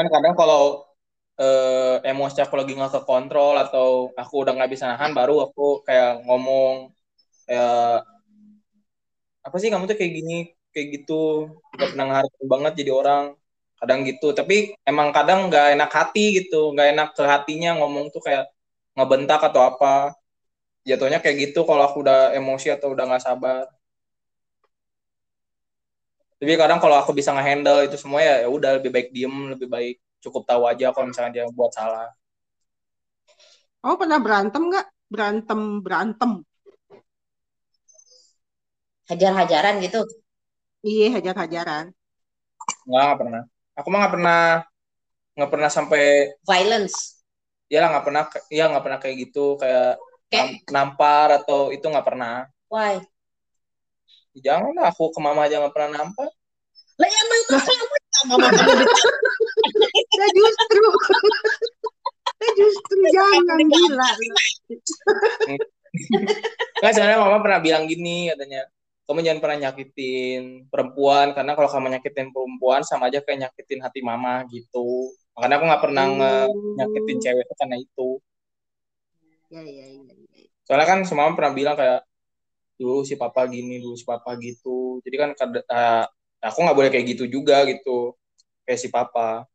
kan 0.00 0.06
kadang 0.08 0.32
kalau 0.32 0.85
eh, 1.40 1.96
emosi 2.10 2.38
aku 2.44 2.54
lagi 2.60 2.72
nggak 2.76 2.92
kekontrol 2.96 3.54
atau 3.64 3.88
aku 4.20 4.34
udah 4.42 4.52
nggak 4.56 4.70
bisa 4.74 4.84
nahan 4.90 5.12
baru 5.18 5.34
aku 5.46 5.62
kayak 5.86 6.24
ngomong 6.26 6.74
kayak 7.46 8.04
apa 9.46 9.56
sih 9.60 9.68
kamu 9.72 9.84
tuh 9.90 9.96
kayak 10.00 10.12
gini 10.18 10.34
kayak 10.72 10.86
gitu 10.94 11.12
nggak 11.74 11.88
pernah 11.92 12.06
banget 12.52 12.72
jadi 12.80 12.92
orang. 13.00 13.24
Kadang 13.80 14.00
gitu 14.08 14.26
tapi 14.38 14.54
emang 14.88 15.08
kadang 15.16 15.38
nggak 15.48 15.66
enak 15.76 15.90
hati 15.98 16.20
gitu 16.40 16.72
nggak 16.72 16.88
enak 16.96 17.08
ke 17.16 17.22
hatinya 17.32 17.70
ngomong 17.78 18.06
tuh 18.14 18.20
kayak 18.26 18.44
ngebentak 18.96 19.40
atau 19.48 19.62
apa. 19.70 20.16
Jatuhnya 20.88 21.18
kayak 21.24 21.36
gitu 21.52 21.60
kalau 21.68 21.82
aku 21.88 21.98
udah 22.04 22.18
emosi 22.38 22.68
atau 22.76 22.88
udah 22.94 23.04
nggak 23.08 23.24
sabar. 23.26 23.66
Tapi 26.40 26.52
kadang 26.60 26.78
kalau 26.82 26.96
aku 27.00 27.12
bisa 27.18 27.30
ngehandle 27.32 27.88
itu 27.88 27.96
semua 28.02 28.20
ya 28.20 28.34
ya 28.44 28.48
udah 28.56 28.70
lebih 28.80 28.90
baik 28.94 29.08
diem 29.14 29.34
lebih 29.52 29.68
baik 29.72 29.96
cukup 30.26 30.42
tahu 30.44 30.66
aja 30.66 30.90
kalau 30.90 31.06
misalnya 31.08 31.32
dia 31.42 31.44
buat 31.54 31.70
salah. 31.70 32.10
Oh, 33.86 33.94
pernah 33.94 34.18
berantem 34.18 34.62
nggak? 34.66 34.86
Berantem, 35.06 35.60
berantem. 35.80 36.42
hajar-hajaran 39.06 39.78
gitu? 39.82 40.02
Iya, 40.82 41.18
hajar-hajaran. 41.18 41.94
nggak 42.86 43.02
nggak 43.02 43.18
pernah. 43.22 43.42
Aku 43.78 43.86
mah 43.90 43.98
nggak 44.02 44.14
pernah 44.14 44.42
nggak 45.36 45.50
pernah 45.50 45.70
sampai 45.70 46.02
violence. 46.46 47.22
Ya 47.66 47.82
lah 47.82 47.88
nggak 47.94 48.06
pernah 48.06 48.22
ya 48.50 48.64
nggak 48.70 48.84
pernah 48.84 48.98
kayak 49.02 49.16
gitu 49.26 49.58
kayak 49.58 49.98
nam- 50.30 50.58
nampar 50.70 51.28
atau 51.42 51.70
itu 51.70 51.82
nggak 51.82 52.06
pernah. 52.06 52.46
Why? 52.70 53.02
Jangan 54.36 54.74
lah 54.76 54.90
aku 54.90 55.10
ke 55.14 55.20
mama 55.22 55.46
aja 55.46 55.62
nggak 55.62 55.74
pernah 55.74 55.90
nampar. 56.02 56.28
Lah 56.96 57.08
ya 57.10 57.22
mama 57.26 57.58
kamu 57.62 57.84
mama 58.26 58.46
kamu 58.50 58.74
Nah, 60.16 60.28
justru. 60.32 60.82
Nah, 62.36 62.50
justru 62.52 62.94
jangan 63.12 63.58
gila. 63.64 64.10
nggak 66.76 66.92
sebenarnya 66.92 67.18
mama 67.22 67.38
pernah 67.40 67.60
bilang 67.64 67.88
gini 67.88 68.28
katanya 68.28 68.68
kamu 69.08 69.22
jangan 69.22 69.40
pernah 69.40 69.58
nyakitin 69.64 70.42
perempuan 70.68 71.32
karena 71.32 71.56
kalau 71.56 71.70
kamu 71.72 71.86
nyakitin 71.96 72.28
perempuan 72.34 72.82
sama 72.84 73.08
aja 73.08 73.24
kayak 73.24 73.48
nyakitin 73.48 73.80
hati 73.80 74.04
mama 74.04 74.44
gitu 74.52 75.14
makanya 75.32 75.56
aku 75.56 75.64
nggak 75.72 75.82
pernah 75.88 76.04
nge- 76.04 76.52
nyakitin 76.76 77.16
cewek 77.22 77.44
itu 77.48 77.54
karena 77.56 77.76
itu 77.80 78.08
Ya, 79.46 79.62
ya, 79.62 79.84
ya. 79.88 80.02
ya. 80.10 80.44
soalnya 80.66 80.86
kan 80.90 80.98
semua 81.06 81.30
pernah 81.32 81.54
bilang 81.54 81.78
kayak 81.78 82.02
dulu 82.76 83.06
si 83.06 83.14
papa 83.16 83.46
gini 83.48 83.78
dulu 83.80 83.94
si 83.96 84.02
papa 84.04 84.34
gitu 84.36 85.00
jadi 85.06 85.16
kan 85.16 85.30
eh, 85.38 86.04
aku 86.44 86.58
nggak 86.60 86.76
boleh 86.76 86.90
kayak 86.92 87.06
gitu 87.14 87.24
juga 87.30 87.62
gitu 87.64 88.12
kayak 88.68 88.80
si 88.82 88.90
papa 88.90 89.46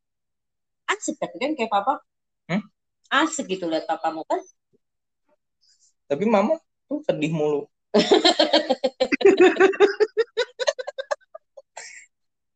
asik 0.91 1.15
tapi 1.21 1.35
kan 1.41 1.51
kayak 1.57 1.71
papa 1.71 1.93
Hmm? 2.49 2.61
asik 3.11 3.47
gitu 3.47 3.65
lihat 3.71 3.87
papamu 3.87 4.23
kan 4.27 4.39
tapi 6.11 6.23
mama 6.27 6.59
tuh 6.87 6.99
sedih 7.07 7.31
mulu 7.31 7.63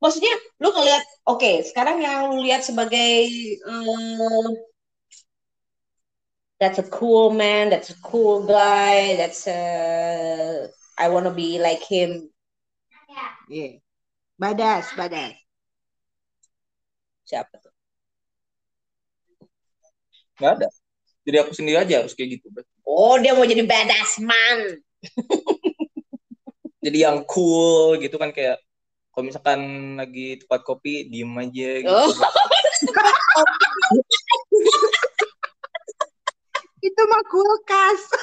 maksudnya 0.03 0.33
lu 0.61 0.67
ngeliat 0.75 1.03
oke 1.31 1.51
sekarang 1.69 1.97
yang 2.03 2.29
lu 2.31 2.43
lihat 2.45 2.61
sebagai 2.67 3.11
eh, 3.57 4.47
that's 6.59 6.79
a 6.79 6.83
cool 6.89 7.29
man 7.31 7.69
that's 7.69 7.89
a 7.89 7.97
cool 8.03 8.45
guy 8.47 9.15
that's 9.19 9.47
a 9.47 10.69
I 10.97 11.09
wanna 11.09 11.33
be 11.33 11.59
like 11.59 11.83
him 11.83 12.29
Iya. 13.45 13.77
Badas, 14.41 14.89
badas. 14.97 15.37
siapa 17.29 17.53
tuh 17.61 17.74
nggak 20.39 20.53
ada. 20.61 20.67
Jadi 21.25 21.37
aku 21.41 21.51
sendiri 21.57 21.77
aja 21.81 22.05
harus 22.05 22.13
kayak 22.13 22.37
gitu 22.37 22.53
oh 22.85 23.17
dia 23.19 23.35
mau 23.35 23.43
jadi 23.43 23.65
badass 23.67 24.21
man. 24.23 24.79
Jadi 26.85 27.01
yang 27.01 27.25
cool 27.25 27.97
gitu 27.97 28.21
kan 28.21 28.29
kayak 28.29 28.61
kalau 29.09 29.25
misalkan 29.25 29.59
lagi 29.97 30.37
tempat 30.37 30.61
kopi 30.61 31.09
diem 31.09 31.33
aja 31.33 31.69
gitu. 31.81 31.89
oh. 31.89 32.13
Itu 36.85 37.01
mah 37.09 37.23
kulkas. 37.25 38.01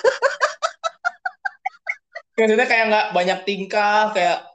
maksudnya 2.39 2.65
kayak 2.65 2.85
nggak 2.89 3.07
banyak 3.13 3.39
tingkah 3.45 4.15
kayak 4.15 4.47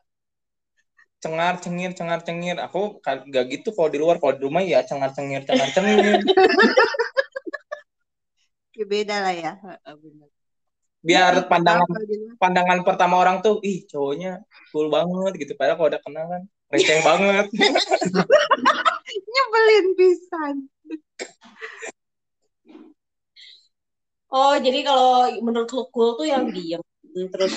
cengar 1.20 1.60
cengir 1.60 1.92
cengar 1.92 2.24
cengir. 2.24 2.56
Aku 2.64 3.04
nggak 3.04 3.46
gitu 3.52 3.76
kalau 3.76 3.92
di 3.92 4.00
luar. 4.00 4.16
Kalau 4.24 4.40
di 4.40 4.48
rumah 4.48 4.64
ya 4.64 4.88
cengar 4.88 5.12
cengir 5.12 5.44
cengar 5.44 5.68
cengir 5.76 6.24
beda 8.86 9.16
lah 9.26 9.34
ya. 9.34 9.52
Biar 11.02 11.48
pandangan 11.48 11.88
Apa 11.88 12.04
gitu? 12.04 12.26
pandangan 12.36 12.80
pertama 12.84 13.16
orang 13.22 13.40
tuh 13.40 13.64
ih 13.64 13.88
cowoknya 13.88 14.44
cool 14.76 14.92
banget 14.92 15.34
gitu 15.40 15.54
padahal 15.56 15.78
kalau 15.80 15.90
udah 15.96 16.02
kenal 16.04 16.26
kan 16.28 16.44
receh 16.68 17.00
banget 17.00 17.46
Nyebelin 19.32 19.88
pisan. 19.96 20.56
oh 24.28 24.60
jadi 24.60 24.84
kalau 24.84 25.32
menurut 25.40 25.72
lu 25.72 25.84
cool 25.96 26.20
tuh 26.20 26.28
yang 26.28 26.52
diem 26.52 26.84
terus 27.32 27.56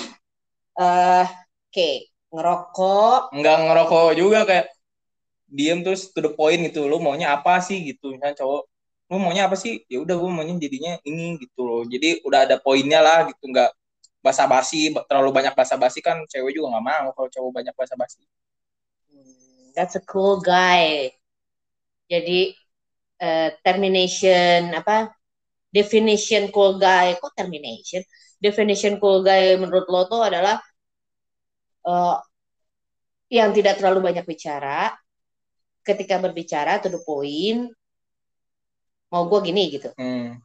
eh 0.79 1.27
oke 1.67 1.89
ngerokok 2.31 3.35
nggak 3.35 3.57
ngerokok 3.67 4.07
juga 4.15 4.39
kayak 4.47 4.71
diem 5.51 5.83
terus 5.83 6.07
to 6.15 6.23
the 6.23 6.31
point 6.31 6.63
gitu 6.63 6.87
lu 6.87 7.03
maunya 7.03 7.35
apa 7.35 7.59
sih 7.59 7.83
gitu 7.83 8.15
misalnya 8.15 8.39
cowok 8.39 8.70
lu 9.11 9.19
maunya 9.19 9.43
apa 9.51 9.59
sih 9.59 9.83
ya 9.91 9.99
udah 9.99 10.15
gue 10.15 10.29
maunya 10.31 10.55
jadinya 10.55 10.95
ini 11.03 11.35
gitu 11.43 11.67
loh 11.67 11.83
jadi 11.83 12.23
udah 12.23 12.39
ada 12.47 12.55
poinnya 12.63 13.03
lah 13.03 13.27
gitu 13.27 13.43
nggak 13.51 13.71
basa-basi 14.23 14.95
terlalu 15.09 15.29
banyak 15.35 15.51
basa-basi 15.51 15.99
kan 15.99 16.23
cewek 16.31 16.55
juga 16.55 16.79
nggak 16.79 16.85
mau 16.85 17.07
kalau 17.11 17.27
cowok 17.27 17.51
banyak 17.59 17.75
basa-basi 17.75 18.23
That's 19.75 19.95
a 19.95 20.03
cool 20.03 20.43
guy. 20.43 21.11
Jadi 22.11 22.51
eh, 23.21 23.49
termination 23.63 24.75
apa? 24.75 25.11
Definition 25.71 26.51
cool 26.51 26.75
guy. 26.79 27.15
Kok 27.19 27.33
termination? 27.35 28.03
Definition 28.41 28.99
cool 28.99 29.23
guy 29.23 29.55
menurut 29.55 29.87
lo 29.87 30.01
tuh 30.11 30.21
adalah 30.27 30.59
eh, 31.87 32.15
yang 33.31 33.55
tidak 33.55 33.79
terlalu 33.79 34.11
banyak 34.11 34.25
bicara. 34.27 34.91
Ketika 35.81 36.19
berbicara 36.21 36.83
to 36.83 36.91
the 36.91 37.01
point. 37.01 37.71
Mau 39.11 39.27
gue 39.27 39.39
gini 39.43 39.63
gitu. 39.69 39.91
hmm. 39.93 40.39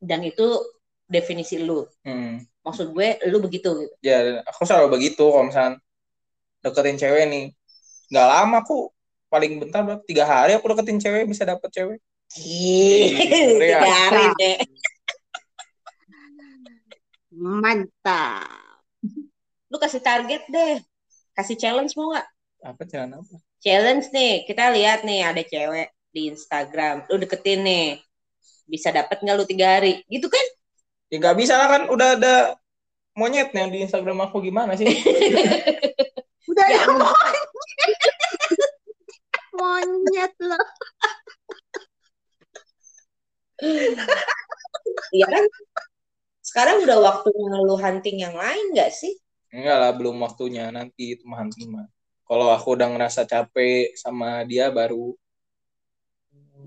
Dan 0.00 0.20
itu 0.24 0.46
definisi 1.04 1.60
lu. 1.60 1.84
Hmm. 2.02 2.40
Maksud 2.64 2.92
gue 2.92 3.16
lu 3.28 3.40
begitu 3.40 3.68
gitu. 3.80 3.94
ya 4.04 4.44
aku 4.44 4.68
selalu 4.68 5.00
begitu 5.00 5.24
kalau 5.24 5.48
misalnya 5.48 5.80
deketin 6.60 7.00
cewek 7.00 7.24
nih 7.24 7.44
nggak 8.12 8.26
lama 8.28 8.60
aku 8.60 8.92
paling 9.28 9.56
bentar 9.56 9.80
berapa 9.80 10.04
tiga 10.04 10.28
hari 10.28 10.52
aku 10.52 10.68
deketin 10.76 11.00
cewek 11.00 11.24
bisa 11.24 11.48
dapet 11.48 11.70
cewek 11.72 11.98
Ih, 12.36 13.08
Iya. 13.16 13.56
tiga 13.64 13.80
hari 13.88 14.24
deh. 14.36 14.56
Mantap. 17.32 18.84
Lu 19.68 19.76
kasih 19.80 20.04
target 20.04 20.44
deh. 20.48 20.76
Kasih 21.32 21.56
challenge 21.56 21.96
mau 21.96 22.12
nggak? 22.12 22.28
apa 22.58 22.82
jangan 22.90 23.22
apa 23.22 23.38
Challenge 23.62 24.02
nih, 24.10 24.42
kita 24.44 24.74
lihat 24.74 25.06
nih 25.06 25.22
ada 25.24 25.40
cewek. 25.40 25.88
Di 26.10 26.32
Instagram. 26.32 27.06
Lu 27.08 27.16
deketin 27.16 27.60
nih. 27.62 27.86
Bisa 28.68 28.92
dapat 28.92 29.20
nggak 29.20 29.36
lu 29.36 29.44
tiga 29.48 29.80
hari? 29.80 30.04
Gitu 30.06 30.28
kan? 30.28 30.46
Ya 31.08 31.16
nggak 31.20 31.36
bisa 31.40 31.54
lah 31.56 31.68
kan. 31.68 31.82
Udah 31.88 32.08
ada 32.16 32.34
monyetnya 33.16 33.68
di 33.68 33.80
Instagram 33.82 34.28
aku. 34.28 34.44
Gimana 34.44 34.76
sih? 34.76 34.86
Udah 36.50 36.64
Ya, 36.68 36.80
ada 36.84 36.92
monyet. 37.00 37.92
monyet 39.54 40.32
loh. 40.40 40.66
Iya 45.08 45.26
kan? 45.26 45.44
Sekarang 46.44 46.84
udah 46.84 46.98
waktunya 47.00 47.58
lu 47.60 47.76
hunting 47.76 48.16
yang 48.24 48.36
lain 48.36 48.72
nggak 48.72 48.92
sih? 48.92 49.12
Enggak 49.52 49.76
lah, 49.80 49.92
belum 49.96 50.16
waktunya. 50.20 50.68
Nanti 50.68 51.16
itu 51.16 51.24
mah 51.28 51.42
hunting 51.44 51.72
mah. 51.72 51.86
Kalau 52.28 52.52
aku 52.52 52.76
udah 52.76 52.88
ngerasa 52.92 53.24
capek 53.24 53.96
sama 53.96 54.44
dia 54.44 54.68
baru 54.68 55.16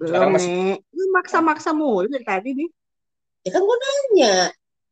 Belum 0.02 0.34
masih- 0.34 0.50
nih. 0.50 0.76
Lu 0.98 1.06
maksa-maksa 1.14 1.70
mulu 1.78 2.10
dari 2.10 2.26
tadi 2.26 2.50
nih. 2.58 2.70
ya 3.42 3.50
kan 3.58 3.62
gue 3.66 3.78
nanya 3.82 4.36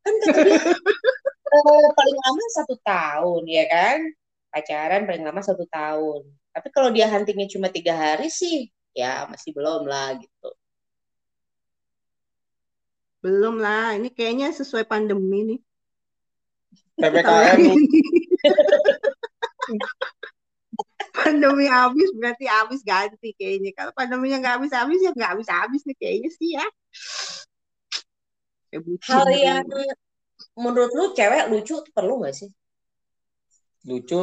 kan 0.01 0.13
kata 0.25 0.39
dia 0.41 0.57
eh, 1.53 1.87
paling 1.93 2.17
lama 2.17 2.43
satu 2.57 2.75
tahun 2.81 3.41
ya 3.45 3.63
kan 3.69 3.97
pacaran 4.49 5.05
paling 5.05 5.21
lama 5.21 5.41
satu 5.45 5.69
tahun 5.69 6.25
tapi 6.49 6.67
kalau 6.73 6.89
dia 6.89 7.05
huntingnya 7.13 7.45
cuma 7.45 7.69
tiga 7.69 7.93
hari 7.93 8.25
sih 8.33 8.73
ya 8.97 9.29
masih 9.29 9.53
belum 9.53 9.85
lah 9.85 10.17
gitu 10.17 10.49
Belum 13.19 13.59
lah. 13.59 13.99
Ini 13.99 14.15
kayaknya 14.15 14.47
sesuai 14.55 14.87
pandemi 14.87 15.43
nih. 15.43 15.59
PPKM 16.99 17.59
pandemi 21.15 21.65
habis 21.67 22.09
berarti 22.17 22.45
habis 22.47 22.79
ganti 22.85 23.29
kayaknya. 23.39 23.71
Kalau 23.77 23.91
pandeminya 23.97 24.37
nggak 24.41 24.53
habis-habis 24.59 24.99
ya 25.05 25.11
nggak 25.17 25.31
habis-habis 25.37 25.81
nih 25.87 25.97
kayaknya 26.01 26.29
sih 26.39 26.49
ya. 26.57 26.65
Kayak 28.69 28.81
bucin 28.85 29.13
hal 29.17 29.27
yang 29.33 29.65
menurut 30.63 30.91
lu 30.97 31.05
cewek 31.17 31.49
lucu 31.51 31.75
tuh 31.85 31.93
perlu 31.97 32.13
gak 32.23 32.33
sih 32.39 32.49
lucu 33.87 34.19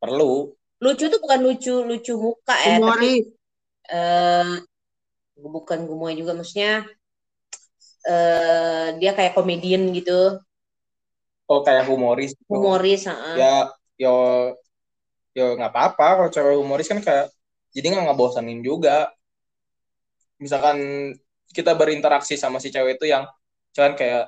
perlu. 0.00 0.52
lucu 0.84 1.04
tuh 1.12 1.20
bukan 1.24 1.40
lucu 1.46 1.74
lucu 1.88 2.12
muka 2.18 2.54
ya 2.66 2.76
tapi 2.82 3.08
eh 3.90 4.52
bukan 5.38 5.78
gemoy 5.88 6.12
juga 6.20 6.32
maksudnya 6.38 6.84
eh 8.04 8.86
dia 9.00 9.10
kayak 9.16 9.32
komedian 9.36 9.82
gitu 9.96 10.38
Oh 11.48 11.60
kayak 11.66 11.84
humoris. 11.88 12.32
gitu. 12.32 12.52
humoris 12.52 13.04
heeh. 13.08 13.36
Ya 13.40 13.68
yo 14.00 14.12
yo 15.36 15.44
nggak 15.58 15.70
apa-apa. 15.72 16.06
Kalau 16.18 16.30
cewek 16.34 16.54
humoris 16.60 16.88
kan 16.92 17.00
kayak 17.06 17.26
jadi 17.74 17.86
nggak 17.92 18.04
ngebosanin 18.10 18.60
juga. 18.68 19.10
Misalkan 20.42 20.78
kita 21.54 21.72
berinteraksi 21.78 22.34
sama 22.34 22.58
si 22.58 22.68
cewek 22.74 22.98
itu 22.98 23.06
yang 23.14 23.24
cuman 23.74 23.94
kayak 23.94 24.24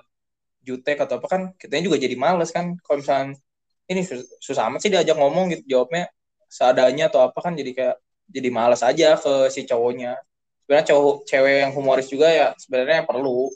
jutek 0.67 0.99
atau 1.05 1.19
apa 1.21 1.29
kan 1.31 1.43
kitanya 1.61 1.85
juga 1.91 1.99
jadi 2.01 2.17
males 2.19 2.51
kan. 2.55 2.77
Kalau 2.85 2.99
misalkan 3.03 3.31
ini 3.91 4.03
sus- 4.07 4.29
susah 4.43 4.69
amat 4.71 4.81
sih 4.87 4.91
diajak 4.95 5.17
ngomong 5.19 5.47
gitu 5.55 5.65
jawabnya 5.79 6.11
seadanya 6.51 7.11
atau 7.13 7.21
apa 7.29 7.39
kan 7.45 7.55
jadi 7.59 7.73
kayak 7.77 7.97
jadi 8.31 8.51
males 8.55 8.83
aja 8.87 9.17
ke 9.21 9.51
si 9.55 9.67
cowoknya. 9.69 10.19
Sebenarnya 10.65 10.87
cowok 10.95 11.15
cewek 11.31 11.55
yang 11.67 11.73
humoris 11.77 12.09
juga 12.13 12.29
ya 12.33 12.49
sebenarnya 12.59 13.07
perlu. 13.09 13.51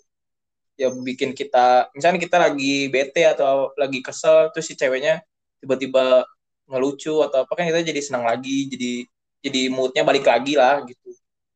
Ya 0.80 0.88
bikin 0.88 1.36
kita 1.36 1.92
misalnya 1.92 2.20
kita 2.24 2.36
lagi 2.40 2.88
bete 2.88 3.22
atau 3.28 3.68
lagi 3.76 4.00
kesel 4.00 4.48
terus 4.52 4.64
si 4.64 4.74
ceweknya 4.80 5.20
tiba-tiba 5.60 6.24
ngelucu 6.70 7.20
atau 7.26 7.42
apa 7.42 7.52
kan 7.58 7.66
kita 7.66 7.82
jadi 7.82 8.00
senang 8.00 8.24
lagi 8.24 8.70
jadi 8.70 8.92
jadi 9.42 9.60
moodnya 9.74 10.02
balik 10.06 10.24
lagi 10.24 10.54
lah 10.54 10.86
gitu. 10.86 11.10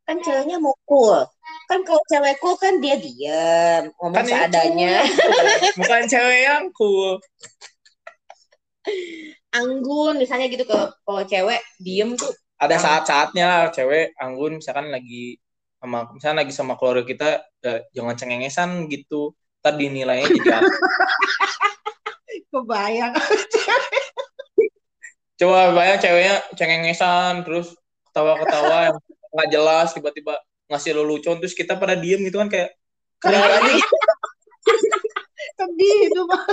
Kan 0.04 0.20
ceweknya 0.20 0.60
mau 0.60 0.74
cool 0.84 1.24
kan 1.64 1.80
kalau 1.80 2.02
cewek 2.10 2.36
cool 2.44 2.56
kan 2.60 2.76
dia 2.80 2.96
diem 3.00 3.88
ngomong 3.96 4.16
Kan 4.20 4.26
seadanya. 4.28 5.00
bukan 5.80 6.02
cewek 6.04 6.40
yang 6.44 6.64
cool. 6.76 7.16
Anggun 9.54 10.20
misalnya 10.20 10.50
gitu 10.52 10.66
ke 10.68 10.76
kalau 11.06 11.22
cewek 11.24 11.60
diem 11.80 12.12
tuh. 12.18 12.32
Ada 12.60 12.76
saat-saatnya 12.80 13.44
lah 13.48 13.62
cewek 13.72 14.12
anggun 14.20 14.60
misalkan 14.60 14.92
lagi 14.92 15.40
sama 15.80 16.08
misalnya 16.12 16.44
lagi 16.44 16.52
sama 16.52 16.80
keluarga 16.80 17.04
kita 17.04 17.28
ya, 17.64 17.72
jangan 17.96 18.16
cengengesan 18.16 18.70
gitu. 18.92 19.32
Tadi 19.64 19.88
nilainya 19.88 20.28
jadi 20.28 20.60
apa. 20.60 20.68
Kebayang. 22.52 23.14
coba 25.34 25.74
bayang 25.74 25.98
ceweknya 25.98 26.36
cengengesan 26.54 27.42
terus 27.42 27.74
ketawa-ketawa 28.10 28.92
yang 28.92 28.96
nggak 29.34 29.48
jelas 29.50 29.88
tiba-tiba 29.90 30.38
ngasih 30.70 30.94
lelucon 30.94 31.42
terus 31.42 31.58
kita 31.58 31.74
pada 31.74 31.98
diem 31.98 32.22
gitu 32.22 32.38
kan 32.38 32.46
kayak 32.46 32.70
kering 33.18 33.42
aja 33.42 33.74
Sedih 35.54 36.10
itu 36.10 36.22
mah. 36.26 36.44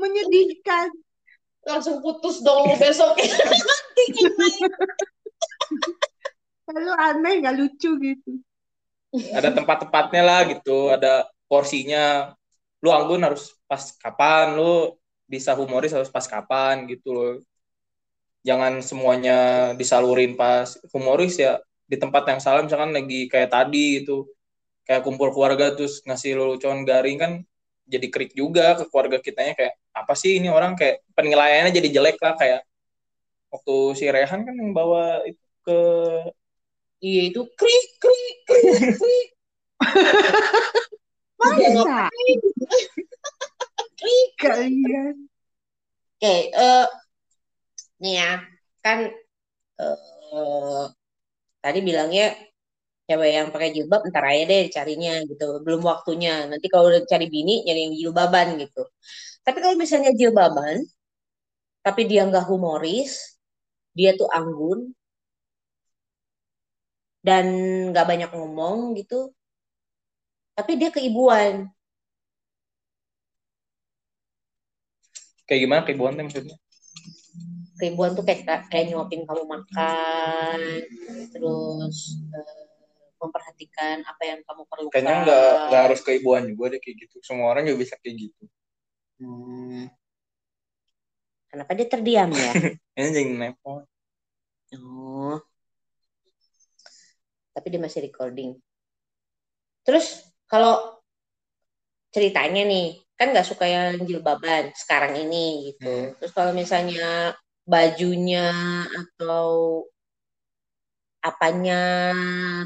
Menyedihkan. 0.00 0.88
langsung 1.60 2.00
putus 2.00 2.40
dong 2.40 2.72
besok 2.80 3.20
Lalu 6.72 6.92
aneh 6.96 7.34
nggak 7.44 7.52
lucu 7.52 8.00
gitu. 8.00 8.40
ada 9.36 9.52
tempat-tempatnya 9.52 10.22
lah 10.24 10.40
gitu 10.48 10.88
ada 10.88 11.28
porsinya 11.44 12.32
lu 12.80 12.88
anggun 12.88 13.20
harus 13.28 13.60
pas 13.68 13.92
kapan 14.00 14.56
lu 14.56 14.96
bisa 15.30 15.54
humoris 15.54 15.94
harus 15.94 16.10
pas 16.10 16.26
kapan 16.26 16.90
gitu 16.90 17.08
loh. 17.14 17.32
Jangan 18.42 18.82
semuanya 18.82 19.38
disalurin 19.78 20.34
pas 20.34 20.66
humoris 20.90 21.38
ya 21.38 21.62
di 21.86 21.94
tempat 21.94 22.26
yang 22.26 22.40
salah 22.42 22.66
misalkan 22.66 22.90
lagi 22.90 23.30
kayak 23.30 23.54
tadi 23.54 24.02
gitu. 24.02 24.26
Kayak 24.82 25.06
kumpul 25.06 25.30
keluarga 25.30 25.70
terus 25.76 26.02
ngasih 26.02 26.34
lelucon 26.34 26.82
garing 26.82 27.18
kan 27.22 27.32
jadi 27.86 28.06
krik 28.10 28.32
juga 28.34 28.74
ke 28.78 28.90
keluarga 28.90 29.18
kitanya 29.22 29.54
kayak 29.54 29.74
apa 29.94 30.14
sih 30.18 30.42
ini 30.42 30.50
orang? 30.50 30.74
Kayak 30.74 31.06
penilaiannya 31.14 31.70
jadi 31.70 31.88
jelek 31.94 32.18
lah 32.18 32.34
kayak 32.34 32.60
waktu 33.54 33.76
si 33.98 34.04
Rehan 34.10 34.42
kan 34.46 34.54
yang 34.58 34.70
bawa 34.74 35.22
itu 35.26 35.42
ke 35.62 35.80
iya 37.04 37.22
itu 37.30 37.46
krik 37.54 37.86
krik 38.02 38.36
krik 38.48 38.98
krik. 38.98 39.28
Masa 41.40 42.10
kalian? 44.40 45.16
Oke, 46.20 46.50
eh 46.54 46.86
nih 48.00 48.12
ya, 48.20 48.30
kan 48.84 48.98
eh 49.80 50.84
tadi 51.64 51.78
bilangnya 51.88 52.24
cewek 53.08 53.30
yang 53.38 53.48
pakai 53.54 53.70
jilbab 53.76 54.02
ntar 54.10 54.24
aja 54.32 54.44
deh 54.52 54.62
carinya 54.76 55.12
gitu. 55.30 55.44
Belum 55.66 55.82
waktunya. 55.92 56.30
Nanti 56.50 56.66
kalau 56.72 56.86
udah 56.90 57.02
cari 57.12 57.26
bini 57.34 57.52
nyari 57.66 57.80
yang 57.86 57.94
jilbaban 58.00 58.48
gitu. 58.62 58.80
Tapi 59.46 59.58
kalau 59.64 59.76
misalnya 59.84 60.12
jilbaban, 60.20 60.78
tapi 61.86 62.02
dia 62.10 62.22
nggak 62.28 62.46
humoris, 62.50 63.12
dia 63.98 64.10
tuh 64.18 64.28
anggun 64.38 64.78
dan 67.26 67.46
nggak 67.90 68.06
banyak 68.10 68.30
ngomong 68.36 68.78
gitu. 68.98 69.16
Tapi 70.56 70.72
dia 70.80 70.90
keibuan. 70.94 71.54
Kayak 75.50 75.60
gimana 75.66 75.80
keibuan 75.82 76.14
tuh 76.14 76.24
maksudnya 76.30 76.56
Keibuan 77.80 78.12
tuh 78.12 78.22
kayak 78.22 78.68
kayak 78.68 78.92
nyuapin 78.92 79.24
kamu 79.24 79.44
makan, 79.48 80.58
terus 81.32 82.20
eh, 82.28 82.64
memperhatikan 83.16 84.04
apa 84.04 84.22
yang 84.28 84.40
kamu 84.44 84.62
perlukan. 84.68 84.92
kayaknya 84.92 85.16
nggak 85.24 85.48
nggak 85.72 85.82
harus 85.88 86.00
keibuan 86.04 86.44
juga 86.44 86.76
deh 86.76 86.80
kayak 86.80 87.08
gitu 87.08 87.16
semua 87.24 87.56
orang 87.56 87.64
juga 87.64 87.88
bisa 87.88 87.96
kayak 88.00 88.28
gitu 88.28 88.44
Hmm. 89.20 89.92
Kenapa 91.52 91.76
dia 91.76 91.86
terdiam 91.92 92.32
ya? 92.32 92.52
ini 92.96 93.08
jadi 93.12 93.32
nepot 93.36 93.84
Oh. 94.80 95.36
Tapi 97.50 97.66
dia 97.74 97.82
masih 97.82 98.06
recording. 98.06 98.54
Terus 99.82 100.22
kalau 100.46 101.02
ceritanya 102.14 102.62
nih, 102.62 103.02
kan 103.20 103.36
nggak 103.36 103.48
suka 103.52 103.68
yang 103.68 104.00
jilbaban 104.08 104.72
sekarang 104.72 105.12
ini 105.20 105.68
gitu. 105.68 105.84
Hmm. 105.84 106.16
Terus 106.16 106.32
kalau 106.32 106.56
misalnya 106.56 107.36
bajunya 107.68 108.48
atau 108.96 109.84
apanya 111.20 111.80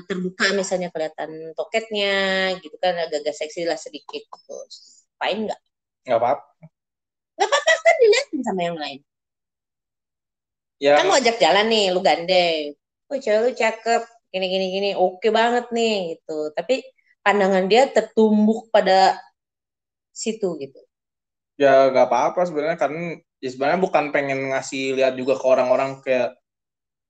terbuka 0.07 0.55
misalnya 0.55 0.95
kelihatan 0.95 1.51
toketnya 1.59 2.15
gitu 2.63 2.79
kan 2.79 2.95
agak-agak 2.95 3.35
seksi 3.35 3.67
lah 3.67 3.75
sedikit 3.75 4.23
terus 4.31 5.03
fine 5.19 5.51
nggak? 5.51 5.61
Nggak 6.07 6.21
apa-apa. 6.23 6.47
Nggak 7.35 7.49
apa-apa 7.51 7.73
kan 7.83 7.95
dilihatin 7.99 8.41
sama 8.47 8.61
yang 8.63 8.79
lain. 8.79 9.01
Ya. 10.79 10.95
Kan 11.03 11.11
mau 11.11 11.19
ajak 11.19 11.43
jalan 11.43 11.67
nih 11.67 11.91
lu 11.91 11.99
gandeng 11.99 12.79
oh 13.11 13.19
cewek 13.19 13.41
lu 13.43 13.51
cakep 13.59 14.03
gini 14.31 14.47
gini 14.47 14.67
gini 14.71 14.91
oke 14.95 15.27
banget 15.35 15.67
nih 15.75 16.15
gitu. 16.15 16.55
Tapi 16.55 16.79
pandangan 17.27 17.67
dia 17.67 17.91
tertumbuk 17.91 18.71
pada 18.71 19.19
situ 20.15 20.55
gitu 20.63 20.81
ya 21.59 21.91
nggak 21.91 22.07
apa-apa 22.09 22.41
sebenarnya 22.47 22.79
kan 22.79 22.93
ya 23.43 23.49
sebenarnya 23.51 23.81
bukan 23.83 24.05
pengen 24.15 24.55
ngasih 24.55 24.95
lihat 24.97 25.15
juga 25.19 25.35
ke 25.39 25.47
orang-orang 25.47 26.01
kayak 26.03 26.39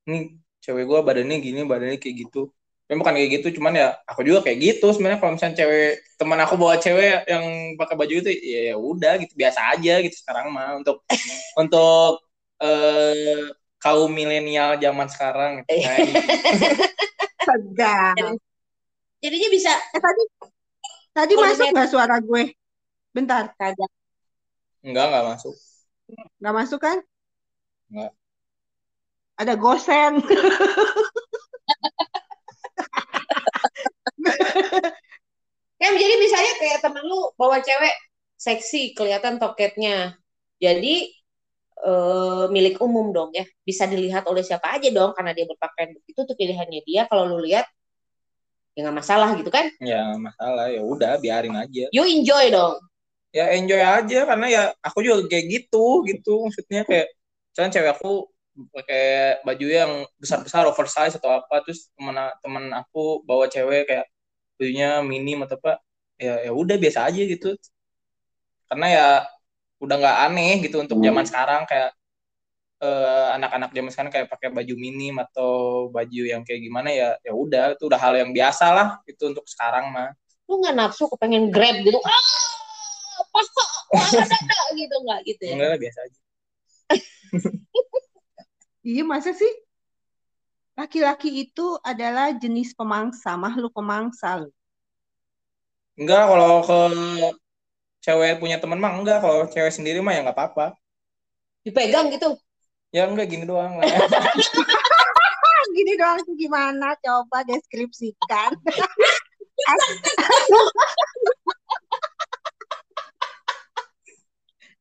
ini 0.09 0.41
cewek 0.61 0.85
gue 0.89 1.01
badannya 1.05 1.37
gini 1.41 1.61
badannya 1.65 2.01
kayak 2.01 2.29
gitu 2.29 2.53
Tapi 2.85 3.01
bukan 3.01 3.17
kayak 3.17 3.31
gitu 3.41 3.61
cuman 3.61 3.73
ya 3.81 3.89
aku 4.05 4.21
juga 4.29 4.45
kayak 4.45 4.59
gitu 4.61 4.93
sebenarnya 4.93 5.17
kalau 5.17 5.33
misalnya 5.37 5.57
cewek 5.57 6.05
teman 6.21 6.41
aku 6.45 6.55
bawa 6.61 6.77
cewek 6.77 7.25
yang 7.25 7.45
pakai 7.81 7.97
baju 7.97 8.15
itu 8.21 8.31
ya 8.45 8.61
ya 8.73 8.75
udah 8.77 9.13
gitu 9.25 9.33
biasa 9.41 9.61
aja 9.73 9.95
gitu 10.05 10.17
sekarang 10.21 10.53
mah 10.53 10.77
untuk 10.77 11.01
untuk 11.63 12.21
eh 12.61 13.49
kaum 13.85 14.09
milenial 14.09 14.81
zaman 14.81 15.09
sekarang 15.13 15.51
gitu. 15.61 15.77
Kayak 15.85 16.01
gitu. 16.09 16.21
Tegang. 17.49 18.17
Jadinya 19.21 19.49
bisa 19.53 19.73
Eh 19.93 20.01
tadi 20.01 20.23
tadi 21.13 21.33
masuk 21.37 21.67
nggak 21.69 21.89
suara 21.93 22.17
gue? 22.25 22.57
Bentar, 23.15 23.55
kagak. 23.55 23.91
enggak 24.85 25.05
enggak 25.09 25.25
masuk 25.33 25.57
nggak 26.41 26.55
masuk 26.55 26.81
kan? 26.81 26.99
Nggak. 27.89 28.13
Ada 29.41 29.55
gosen. 29.59 30.13
Ya 35.83 35.93
jadi 35.93 36.17
misalnya 36.17 36.53
kayak 36.57 36.79
temen 36.81 37.05
lu 37.05 37.29
bawa 37.37 37.61
cewek 37.61 37.93
seksi 38.41 38.97
kelihatan 38.97 39.37
toketnya. 39.37 40.17
Jadi 40.57 41.13
eh, 41.85 42.45
milik 42.49 42.81
umum 42.81 43.13
dong 43.13 43.37
ya. 43.37 43.45
Bisa 43.67 43.85
dilihat 43.85 44.25
oleh 44.25 44.41
siapa 44.41 44.81
aja 44.81 44.89
dong 44.89 45.13
karena 45.13 45.37
dia 45.37 45.45
berpakaian 45.45 45.93
begitu 45.93 46.25
tuh 46.25 46.37
pilihannya 46.39 46.81
dia. 46.89 47.05
Kalau 47.05 47.29
lu 47.29 47.43
lihat 47.45 47.69
ya 48.73 48.87
nggak 48.87 48.97
masalah 48.97 49.37
gitu 49.37 49.51
kan. 49.53 49.69
ya 49.79 50.17
masalah 50.17 50.67
ya 50.73 50.83
udah 50.83 51.21
biarin 51.21 51.55
aja 51.55 51.87
You 51.93 52.09
enjoy 52.09 52.49
dong. 52.49 52.81
Ya 53.35 53.51
enjoy 53.59 53.83
aja 53.83 54.19
karena 54.31 54.47
ya 54.47 54.63
aku 54.79 55.03
juga 55.03 55.27
kayak 55.27 55.47
gitu 55.51 56.07
gitu. 56.07 56.47
Maksudnya 56.47 56.87
kayak 56.87 57.09
misalnya 57.51 57.71
cewek 57.75 57.91
aku 57.99 58.13
pakai 58.71 59.05
baju 59.43 59.67
yang 59.67 59.93
besar 60.23 60.39
besar 60.47 60.63
oversize 60.71 61.19
atau 61.19 61.43
apa 61.43 61.67
terus 61.67 61.91
temen 61.99 62.15
temen 62.39 62.65
aku 62.71 63.27
bawa 63.27 63.51
cewek 63.51 63.91
kayak 63.91 64.07
bajunya 64.55 65.03
minim 65.03 65.43
atau 65.43 65.59
apa 65.59 65.83
ya 66.23 66.47
ya 66.47 66.53
udah 66.55 66.77
biasa 66.79 67.11
aja 67.11 67.23
gitu. 67.27 67.59
Karena 68.71 68.87
ya 68.87 69.07
udah 69.83 69.97
nggak 69.99 70.19
aneh 70.31 70.53
gitu 70.63 70.79
untuk 70.79 71.03
zaman 71.03 71.27
sekarang 71.27 71.67
kayak 71.67 71.91
eh, 72.79 73.27
anak-anak 73.35 73.71
zaman 73.75 73.91
sekarang 73.91 74.13
kayak 74.15 74.29
pakai 74.31 74.49
baju 74.55 74.75
minim 74.79 75.19
atau 75.19 75.53
baju 75.91 76.23
yang 76.23 76.47
kayak 76.47 76.63
gimana 76.63 76.89
ya 76.95 77.19
ya 77.27 77.35
udah 77.35 77.75
itu 77.75 77.85
udah 77.91 77.99
hal 77.99 78.15
yang 78.15 78.31
biasa 78.31 78.67
lah 78.71 78.89
itu 79.11 79.23
untuk 79.27 79.43
sekarang 79.51 79.91
mah. 79.91 80.15
Lu 80.47 80.63
nggak 80.63 80.79
nafsu 80.79 81.11
kepengen 81.11 81.51
grab 81.51 81.83
gitu. 81.83 81.99
Ah, 81.99 82.23
wah 83.35 84.11
dada 84.15 84.61
gitu 84.79 84.97
nggak 85.03 85.21
gitu 85.27 85.43
ya. 85.51 85.55
enggak 85.59 85.69
lah 85.75 85.79
biasa 85.83 85.99
aja 86.07 86.19
Iya 88.85 89.01
masa 89.01 89.33
sih? 89.33 89.49
Laki-laki 90.77 91.49
itu 91.49 91.81
adalah 91.81 92.37
jenis 92.37 92.77
pemangsa, 92.77 93.33
makhluk 93.33 93.73
pemangsa. 93.73 94.45
Enggak, 95.97 96.29
kalau 96.29 96.61
ke 96.61 96.81
cewek 98.05 98.45
punya 98.45 98.61
teman 98.61 98.77
mah 98.77 98.93
enggak. 98.93 99.25
Kalau 99.25 99.49
cewek 99.49 99.73
sendiri 99.73 100.05
mah 100.05 100.13
ya 100.13 100.21
nggak 100.21 100.37
apa-apa. 100.37 100.77
Dipegang 101.65 102.13
gitu. 102.13 102.37
Ya 102.93 103.09
enggak 103.09 103.33
gini 103.33 103.49
doang 103.49 103.81
lah. 103.81 103.89
Ah, 103.89 105.65
gini 105.77 105.97
doang 105.97 106.21
tuh 106.21 106.37
gimana? 106.37 106.93
Coba 107.01 107.41
deskripsikan. 107.49 108.53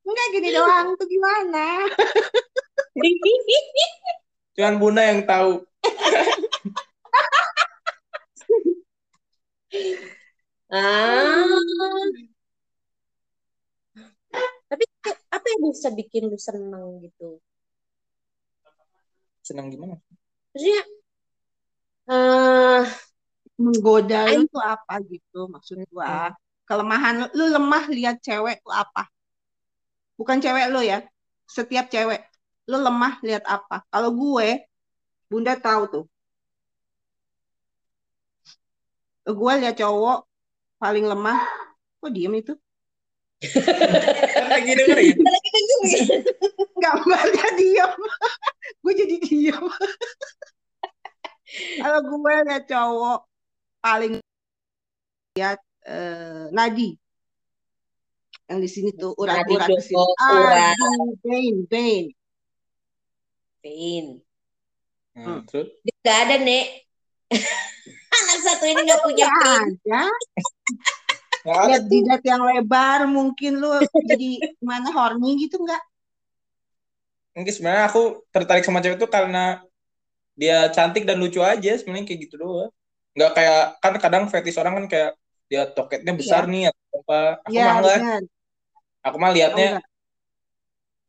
Enggak 0.04 0.28
gini 0.36 0.50
doang 0.52 0.88
tuh 1.00 1.08
gimana? 1.08 1.88
Cuman 4.56 4.76
Bunda 4.78 5.04
yang 5.04 5.24
tahu. 5.24 5.64
Ah. 10.74 11.46
Tapi 14.66 14.90
apa 15.30 15.46
yang 15.54 15.62
bisa 15.70 15.94
bikin 15.94 16.34
lu 16.34 16.38
seneng 16.42 16.98
gitu? 17.06 17.38
Senang 19.46 19.70
gimana? 19.70 20.02
Maksudnya 20.50 20.82
eh 22.10 22.82
Menggoda 23.62 24.34
lu 24.34 24.50
tuh 24.50 24.66
apa 24.66 24.98
gitu 25.06 25.46
maksud 25.46 25.78
gua. 25.94 26.34
Kelemahan 26.66 27.22
lu, 27.22 27.28
lu 27.38 27.46
lemah 27.54 27.86
lihat 27.94 28.18
cewek 28.26 28.66
tuh 28.66 28.74
apa? 28.74 29.13
Bukan 30.20 30.38
cewek 30.40 30.70
lu 30.70 30.82
ya. 30.84 31.02
Setiap 31.50 31.90
cewek 31.90 32.22
lu 32.70 32.78
lemah 32.80 33.20
lihat 33.24 33.44
apa? 33.48 33.84
Kalau 33.92 34.14
gue 34.16 34.64
Bunda 35.28 35.58
tahu 35.58 35.84
tuh. 35.90 36.06
Gue 39.24 39.54
lihat 39.58 39.80
cowok 39.80 40.28
paling 40.78 41.08
lemah, 41.08 41.40
kok 42.04 42.12
diem 42.12 42.36
itu? 42.38 42.54
Gini 43.44 43.60
kan 44.32 44.44
ya? 44.44 44.48
lagi 44.48 44.72
dengerin. 44.78 45.18
Gambarnya 46.84 47.48
diem. 47.60 47.92
gue 48.84 48.94
jadi 48.94 49.16
diem. 49.26 49.66
Kalau 51.82 52.00
gue 52.04 52.36
lihat 52.48 52.64
cowok 52.70 53.20
paling 53.84 54.14
lihat 55.36 55.60
eh, 55.88 56.48
Nadi. 56.54 57.03
Yang 58.54 58.60
di 58.62 58.70
sini 58.70 58.90
tuh 58.94 59.18
urat-urat 59.18 59.66
di 59.66 59.82
sini. 59.82 59.98
Aduh, 60.22 61.18
pain, 61.26 61.56
pain. 61.66 62.04
Pain. 63.66 64.06
Hmm, 65.18 65.42
terus? 65.50 65.74
Gak 66.06 66.18
ada, 66.30 66.36
Nek. 66.38 66.66
Anak 68.14 68.40
satu 68.46 68.66
ini 68.70 68.82
gak 68.86 69.02
punya 69.02 69.26
Ya 69.26 69.30
pain. 69.34 69.68
ada. 69.82 70.02
Nggak 71.44 71.58
ada. 71.58 71.68
Lihat 71.68 71.84
jidat 71.92 72.22
yang 72.24 72.42
lebar, 72.46 73.00
mungkin 73.10 73.60
lu 73.60 73.84
jadi 74.06 74.54
mana 74.64 74.94
horny 74.96 75.44
gitu 75.44 75.60
nggak? 75.60 75.84
Mungkin 77.36 77.52
sebenarnya 77.52 77.90
aku 77.92 78.24
tertarik 78.32 78.64
sama 78.64 78.80
cewek 78.80 78.96
itu 79.02 79.10
karena 79.12 79.60
dia 80.40 80.72
cantik 80.72 81.04
dan 81.04 81.20
lucu 81.20 81.44
aja. 81.44 81.76
Sebenarnya 81.76 82.06
kayak 82.08 82.22
gitu 82.30 82.36
doang. 82.40 82.72
Nggak 83.18 83.32
kayak 83.36 83.62
kan 83.84 83.94
kadang 84.00 84.24
fetish 84.32 84.56
orang 84.56 84.74
kan 84.80 84.86
kayak 84.88 85.12
dia 85.52 85.68
toketnya 85.68 86.14
besar 86.16 86.48
nih 86.48 86.72
atau 86.72 87.04
apa. 87.04 87.20
Aku 87.44 87.52
Iya, 87.52 87.64
mah 87.68 87.76
enggak. 87.84 88.00
Aku 89.08 89.18
mah 89.22 89.32
Oh, 89.32 89.36
liatnya 89.36 89.68
enggak. 89.68 89.84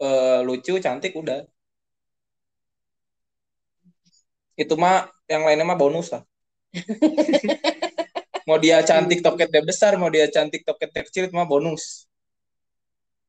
eh, 0.06 0.38
lucu, 0.46 0.72
cantik 0.84 1.12
udah. 1.20 1.38
Itu 4.62 4.74
mah 4.82 4.96
yang 5.32 5.42
lainnya 5.46 5.66
mah 5.70 5.78
bonus 5.82 6.06
lah. 6.14 6.22
mau 8.48 8.58
dia 8.64 8.76
cantik 8.88 9.20
toketnya 9.26 9.60
besar, 9.68 9.92
mau 10.00 10.10
dia 10.14 10.26
cantik 10.34 10.62
toketnya 10.68 11.02
kecil 11.06 11.22
itu 11.28 11.34
mah 11.38 11.48
bonus. 11.52 11.82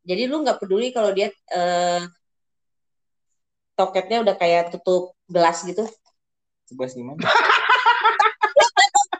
Jadi 0.10 0.22
lu 0.30 0.36
gak 0.48 0.60
peduli 0.62 0.88
kalau 0.96 1.12
dia 1.18 1.28
eh, 1.58 2.02
toketnya 3.80 4.18
udah 4.24 4.36
kayak 4.42 4.64
tutup 4.74 5.04
gelas 5.34 5.58
gitu. 5.70 5.84
Coba 6.70 6.86
gimana? 6.90 7.22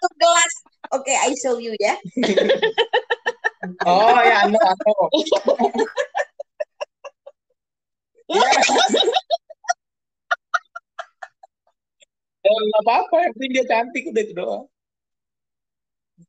Tutup 0.02 0.14
gelas. 0.20 0.54
Oke, 0.94 1.14
I 1.14 1.34
show 1.42 1.58
you 1.60 1.74
ya. 1.82 1.96
Oh 3.86 4.20
ya, 4.22 4.36
anu, 4.46 4.58
anu. 4.62 4.94
Ya, 12.46 12.52
nggak 12.68 12.82
apa-apa, 12.86 13.16
yang 13.26 13.52
dia 13.54 13.66
cantik 13.72 14.04
udah 14.12 14.22
itu 14.26 14.34
doang. 14.38 14.64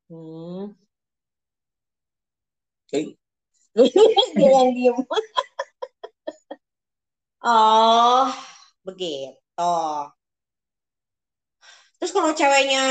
Hmm. 0.08 0.72
Eh, 2.92 3.16
Dia 4.36 4.50
yang 4.52 4.70
diem. 4.76 4.96
Oh, 7.42 8.28
begitu. 8.84 9.32
Terus 11.98 12.12
kalau 12.12 12.30
ceweknya 12.36 12.82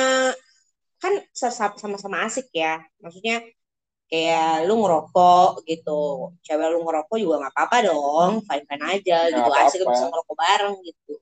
kan 1.01 1.13
sama-sama 1.81 2.17
asik 2.27 2.47
ya. 2.61 2.81
Maksudnya 3.03 3.35
kayak 4.09 4.69
lu 4.69 4.73
ngerokok 4.81 5.65
gitu. 5.65 6.31
Cewek 6.45 6.67
lu 6.71 6.79
ngerokok 6.85 7.17
juga 7.17 7.35
nggak 7.45 7.53
apa-apa 7.53 7.77
dong. 7.89 8.31
Fine-fine 8.45 8.83
aja 8.85 9.17
Nggak 9.29 9.45
gitu. 9.45 9.51
Asik 9.65 9.81
bisa 9.85 10.05
ngerokok 10.09 10.35
bareng 10.37 10.75
gitu. 10.85 11.13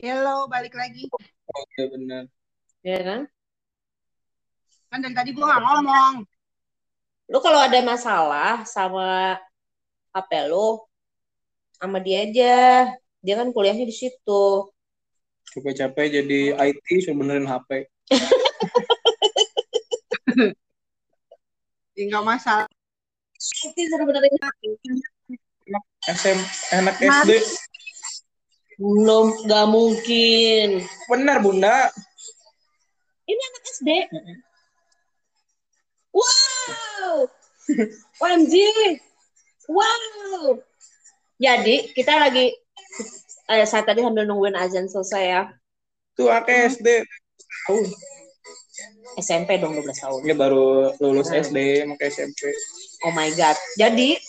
Hello, 0.00 0.48
balik 0.48 0.72
lagi. 0.72 1.04
Oke 1.52 1.82
benar. 1.92 2.24
Ya 2.80 3.00
kan? 3.04 3.20
Kan 4.88 4.98
dari 5.04 5.14
tadi 5.14 5.30
gue 5.36 5.44
nggak 5.44 5.60
ngomong. 5.60 6.14
Lu 7.30 7.38
kalau 7.38 7.60
ada 7.62 7.78
masalah 7.84 8.64
sama 8.64 9.38
HP 10.10 10.50
lu, 10.50 10.82
sama 11.76 12.00
dia 12.00 12.24
aja. 12.26 12.56
Dia 13.20 13.34
kan 13.36 13.52
kuliahnya 13.52 13.84
di 13.84 13.92
situ. 13.92 14.44
Capek-capek 15.52 16.06
jadi 16.22 16.40
IT 16.56 16.86
suruh 17.04 17.16
benerin 17.20 17.44
HP. 17.44 17.86
Ya, 21.98 22.06
nggak 22.06 22.24
masalah. 22.24 22.70
Itu 23.36 23.94
benerin 23.98 24.30
SM, 26.08 26.38
anak. 26.72 26.96
SD. 26.96 27.30
Belum, 28.80 29.36
gak 29.44 29.66
mungkin. 29.68 30.80
Benar 31.12 31.44
Bunda. 31.44 31.92
Ini 33.28 33.36
anak 33.36 33.62
SD. 33.68 33.88
Wow. 36.16 37.28
OMG. 38.24 38.54
Wow. 39.68 40.64
Jadi 41.36 41.92
kita 41.92 42.16
lagi 42.16 42.56
eh, 43.52 43.66
saat 43.68 43.84
tadi 43.84 44.00
sambil 44.00 44.24
nungguin 44.24 44.56
azan 44.56 44.88
selesai 44.88 45.24
ya. 45.24 45.42
Tuh 46.16 46.32
anak 46.32 46.48
SD. 46.48 47.04
Oh. 47.68 47.84
SMP 49.18 49.58
dong 49.58 49.74
12 49.74 49.98
tahun. 49.98 50.20
Ini 50.26 50.34
baru 50.38 50.94
lulus 51.02 51.30
Hmm. 51.30 51.42
SD, 51.42 51.88
mau 51.88 51.96
ke 51.98 52.06
SMP. 52.10 52.52
Oh 53.06 53.12
my 53.14 53.30
god. 53.34 53.56
Jadi 53.74 54.20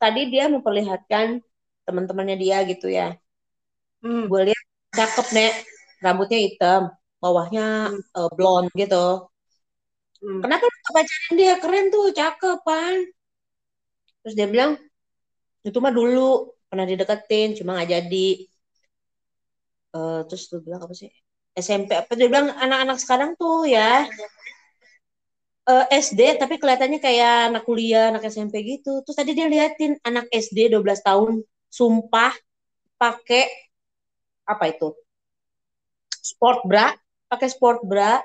tadi 0.00 0.20
dia 0.32 0.48
memperlihatkan 0.48 1.42
teman-temannya 1.84 2.36
dia 2.38 2.62
gitu 2.64 2.88
ya. 2.88 3.16
Hmm. 4.02 4.26
Gue 4.30 4.50
lihat 4.50 4.62
cakep 4.96 5.26
nek, 5.36 5.54
rambutnya 6.04 6.38
hitam, 6.40 6.82
bawahnya 7.22 7.92
eh, 7.92 8.30
blonde 8.36 8.72
gitu. 8.74 9.28
Hmm. 10.22 10.38
Kenapa 10.42 10.62
lu 10.64 10.76
gak 10.86 10.94
pacarin 10.96 11.34
dia? 11.34 11.54
Keren 11.58 11.86
tuh, 11.90 12.06
cakep 12.14 12.58
kan. 12.62 12.96
Terus 14.22 14.34
dia 14.38 14.46
bilang, 14.46 14.78
itu 15.66 15.78
mah 15.82 15.90
dulu 15.94 16.54
pernah 16.70 16.86
dideketin, 16.86 17.58
cuma 17.58 17.74
nggak 17.78 17.90
jadi. 17.90 18.28
Eh, 19.96 20.20
terus 20.28 20.42
lu 20.52 20.58
bilang 20.64 20.80
apa 20.86 20.94
sih? 21.00 21.10
SMP 21.52 21.92
apa? 21.92 22.12
Dia 22.16 22.26
bilang 22.28 22.48
anak-anak 22.52 22.98
sekarang 23.00 23.30
tuh 23.36 23.68
ya 23.68 24.08
eh, 25.68 25.86
SD 26.00 26.40
tapi 26.40 26.58
kelihatannya 26.58 26.98
kayak 26.98 27.54
anak 27.54 27.62
kuliah, 27.68 28.10
anak 28.10 28.26
SMP 28.26 28.64
gitu. 28.66 29.04
Terus 29.06 29.16
tadi 29.16 29.36
dia 29.36 29.46
liatin 29.46 29.98
anak 30.02 30.26
SD 30.32 30.72
12 30.72 31.00
tahun, 31.04 31.44
sumpah 31.70 32.32
pakai 32.98 33.46
apa 34.48 34.64
itu? 34.72 34.90
Sport 36.22 36.66
bra, 36.66 36.94
pakai 37.30 37.48
sport 37.50 37.82
bra, 37.82 38.22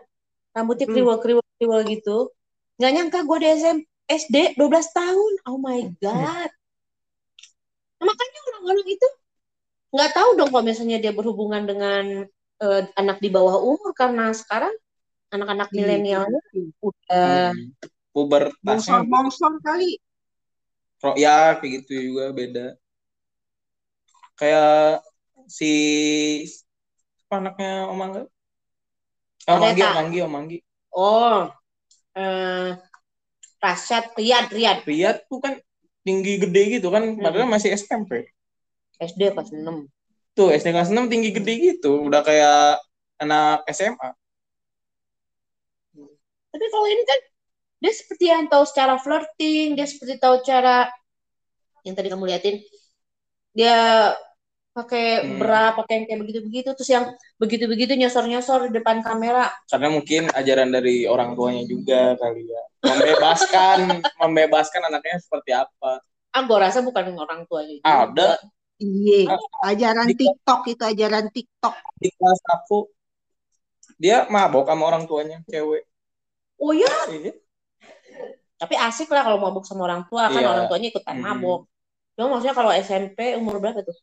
rambutnya 0.54 0.86
Hmm. 0.90 0.94
kriwel-kriwel 0.96 1.46
kriwel 1.58 1.82
gitu. 1.90 2.30
Nggak 2.78 2.92
nyangka 2.94 3.20
gue 3.26 3.38
di 3.42 3.48
SM, 3.58 3.78
SD 4.08 4.36
12 4.56 4.88
tahun. 4.94 5.34
Oh 5.50 5.58
my 5.58 5.82
God. 5.98 6.50
Nah, 7.98 8.06
makanya 8.06 8.40
orang-orang 8.54 8.88
itu 8.94 9.08
nggak 9.90 10.12
tahu 10.14 10.30
dong 10.38 10.50
kalau 10.54 10.66
misalnya 10.68 11.02
dia 11.02 11.10
berhubungan 11.10 11.66
dengan 11.66 12.30
eh, 12.58 12.82
anak 12.96 13.18
di 13.22 13.30
bawah 13.30 13.62
umur 13.62 13.94
karena 13.94 14.34
sekarang 14.34 14.74
anak-anak 15.30 15.70
Iya. 15.72 15.78
milenialnya 15.78 16.42
udah 16.82 17.52
Hmm. 17.52 17.76
Pubertasnya 18.16 19.06
kali. 19.62 20.02
Ro- 20.98 21.14
ya 21.20 21.54
kayak 21.62 21.86
gitu 21.86 21.94
juga 22.14 22.34
beda. 22.34 22.66
Kayak 24.34 25.06
si 25.46 25.72
apa 27.28 27.36
anaknya 27.44 27.86
Om 27.92 28.02
Angga? 28.02 28.24
Oh, 29.48 29.56
Om 29.58 29.64
Anggi. 29.64 29.82
Om 29.84 29.98
Anggi, 30.02 30.20
Om 30.24 30.36
Anggi. 30.36 30.58
oh 30.98 31.40
eh 32.18 32.74
Rasyad 33.62 34.18
Riyad 34.18 34.50
Riyad 34.50 34.80
Riyad 34.90 35.18
tuh 35.30 35.38
kan 35.38 35.54
tinggi 36.02 36.42
gede 36.42 36.80
gitu 36.80 36.90
kan, 36.90 37.04
Hmm. 37.04 37.22
padahal 37.22 37.46
masih 37.46 37.76
SMP. 37.76 38.26
SD 38.98 39.30
kelas 39.30 39.54
6 39.54 39.86
Tuh 40.38 40.50
SD 40.54 40.70
kelas 40.76 40.90
6 40.94 41.10
tinggi 41.12 41.30
gede 41.38 41.54
gitu, 41.74 42.06
udah 42.08 42.22
kayak 42.22 42.78
anak 43.24 43.66
SMA. 43.74 44.10
tapi 46.48 46.66
kalau 46.74 46.88
ini 46.90 47.04
kan 47.06 47.20
dia 47.78 47.94
seperti 47.94 48.26
yang 48.34 48.44
tahu 48.50 48.64
secara 48.66 48.98
flirting 48.98 49.78
dia 49.78 49.86
seperti 49.86 50.18
tahu 50.18 50.42
cara 50.42 50.90
yang 51.86 51.94
tadi 51.94 52.10
kamu 52.10 52.26
liatin 52.26 52.56
dia 53.54 53.78
pakai 54.74 55.26
Hmm. 55.26 55.38
bra 55.42 55.74
pakai 55.74 55.94
yang 56.02 56.06
kayak 56.06 56.20
begitu-begitu 56.22 56.70
terus 56.78 56.90
yang 56.94 57.06
begitu-begitu 57.42 57.94
nyosor-nyosor 57.98 58.70
di 58.70 58.78
depan 58.78 59.02
kamera 59.02 59.50
Karena 59.66 59.90
mungkin 59.90 60.30
ajaran 60.30 60.70
dari 60.70 61.10
orang 61.10 61.34
tuanya 61.34 61.66
juga 61.66 62.14
kali 62.18 62.46
ya. 62.46 62.64
Membebaskan, 62.86 63.78
membebaskan 64.22 64.82
anaknya 64.86 65.18
seperti 65.18 65.52
apa. 65.54 66.02
ah 66.34 66.42
gue 66.46 66.58
rasa 66.62 66.86
bukan 66.86 67.18
orang 67.18 67.50
tuanya 67.50 67.82
juga. 67.82 67.90
Ada 67.90 68.28
Iya, 68.78 69.34
ajaran 69.64 70.06
Di- 70.08 70.18
TikTok 70.18 70.62
itu 70.68 70.84
ajaran 70.84 71.26
TikTok. 71.30 71.76
di 71.98 72.10
kelas 72.14 72.42
aku 72.48 72.86
dia 73.98 74.30
mabok 74.30 74.70
sama 74.70 74.86
orang 74.86 75.04
tuanya 75.04 75.42
cewek. 75.44 75.90
oh 76.56 76.70
ya 76.72 76.86
Iya. 77.10 77.34
tapi 78.56 78.74
asik 78.76 79.10
lah 79.10 79.22
kalau 79.22 79.38
mabuk 79.38 79.62
sama 79.64 79.86
orang 79.86 80.06
tua 80.06 80.30
kan 80.30 80.38
Iya. 80.38 80.48
orang 80.48 80.66
tuanya 80.68 80.88
ikutan 80.90 81.16
Hmm. 81.16 81.26
mabuk 81.26 81.62
cuma 82.14 82.26
maksudnya 82.32 82.54
kalau 82.54 82.70
SMP 82.72 83.34
umur 83.34 83.58
berapa 83.58 83.82
tuh 83.82 83.98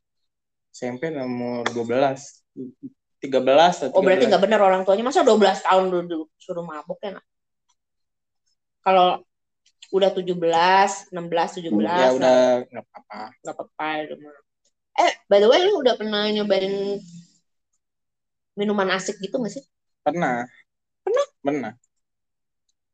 SMP 0.70 1.10
nomor 1.10 1.62
12. 1.70 2.42
13 3.22 3.30
atau 3.80 3.94
oh 3.94 4.02
berarti 4.02 4.26
13. 4.26 4.30
nggak 4.30 4.42
benar 4.42 4.60
orang 4.60 4.82
tuanya 4.82 5.02
masa 5.02 5.22
12 5.22 5.62
tahun 5.62 5.84
dulu 5.87 6.26
suruh 6.37 6.62
mabuk 6.62 6.98
ya 6.98 7.14
nak? 7.14 7.24
kalau 8.80 9.22
udah 9.90 10.10
17 10.10 11.14
16 11.14 11.62
17 11.62 11.70
Ya 11.70 12.10
udah 12.10 12.38
nggak 12.66 12.84
apa-apa. 12.84 13.20
nggak 13.38 13.54
apa-apa 13.54 13.87
itu 14.02 14.14
mah. 14.18 14.34
Eh 15.00 15.12
by 15.26 15.42
the 15.42 15.48
way 15.50 15.61
lu 15.66 15.83
udah 15.83 15.98
pernah 15.98 16.30
nyobain 16.30 17.02
minuman 18.54 18.94
asik 18.94 19.18
gitu 19.18 19.38
nggak 19.38 19.54
sih 19.54 19.64
Pernah. 20.04 20.44
Pernah? 21.00 21.26
Pernah. 21.40 21.72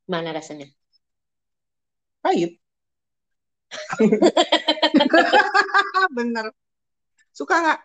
mana 0.07 0.31
rasanya 0.35 0.67
Pahit. 2.21 2.61
Bener. 6.17 6.53
Suka 7.33 7.55
nggak? 7.63 7.81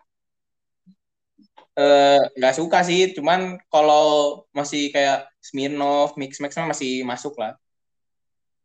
Eh, 1.76 2.20
nggak 2.36 2.56
suka 2.56 2.84
sih, 2.84 3.16
cuman 3.16 3.56
kalau 3.72 4.44
masih 4.52 4.92
kayak 4.92 5.28
Smirnoff, 5.40 6.16
Mix 6.20 6.40
Max 6.40 6.56
masih 6.56 7.04
masuk 7.04 7.36
lah. 7.40 7.56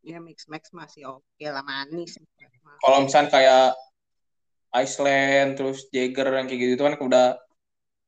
Ya 0.02 0.18
mix 0.18 0.50
max 0.50 0.74
masih 0.74 1.06
oke 1.06 1.46
lah 1.46 1.62
manis. 1.62 2.18
Kalau 2.82 3.06
misalnya 3.06 3.30
kayak 3.30 3.78
Iceland, 4.84 5.50
terus 5.58 5.78
Jagger 5.94 6.28
yang 6.38 6.46
kayak 6.50 6.62
gitu 6.76 6.84
kan 6.88 6.96
udah 7.08 7.26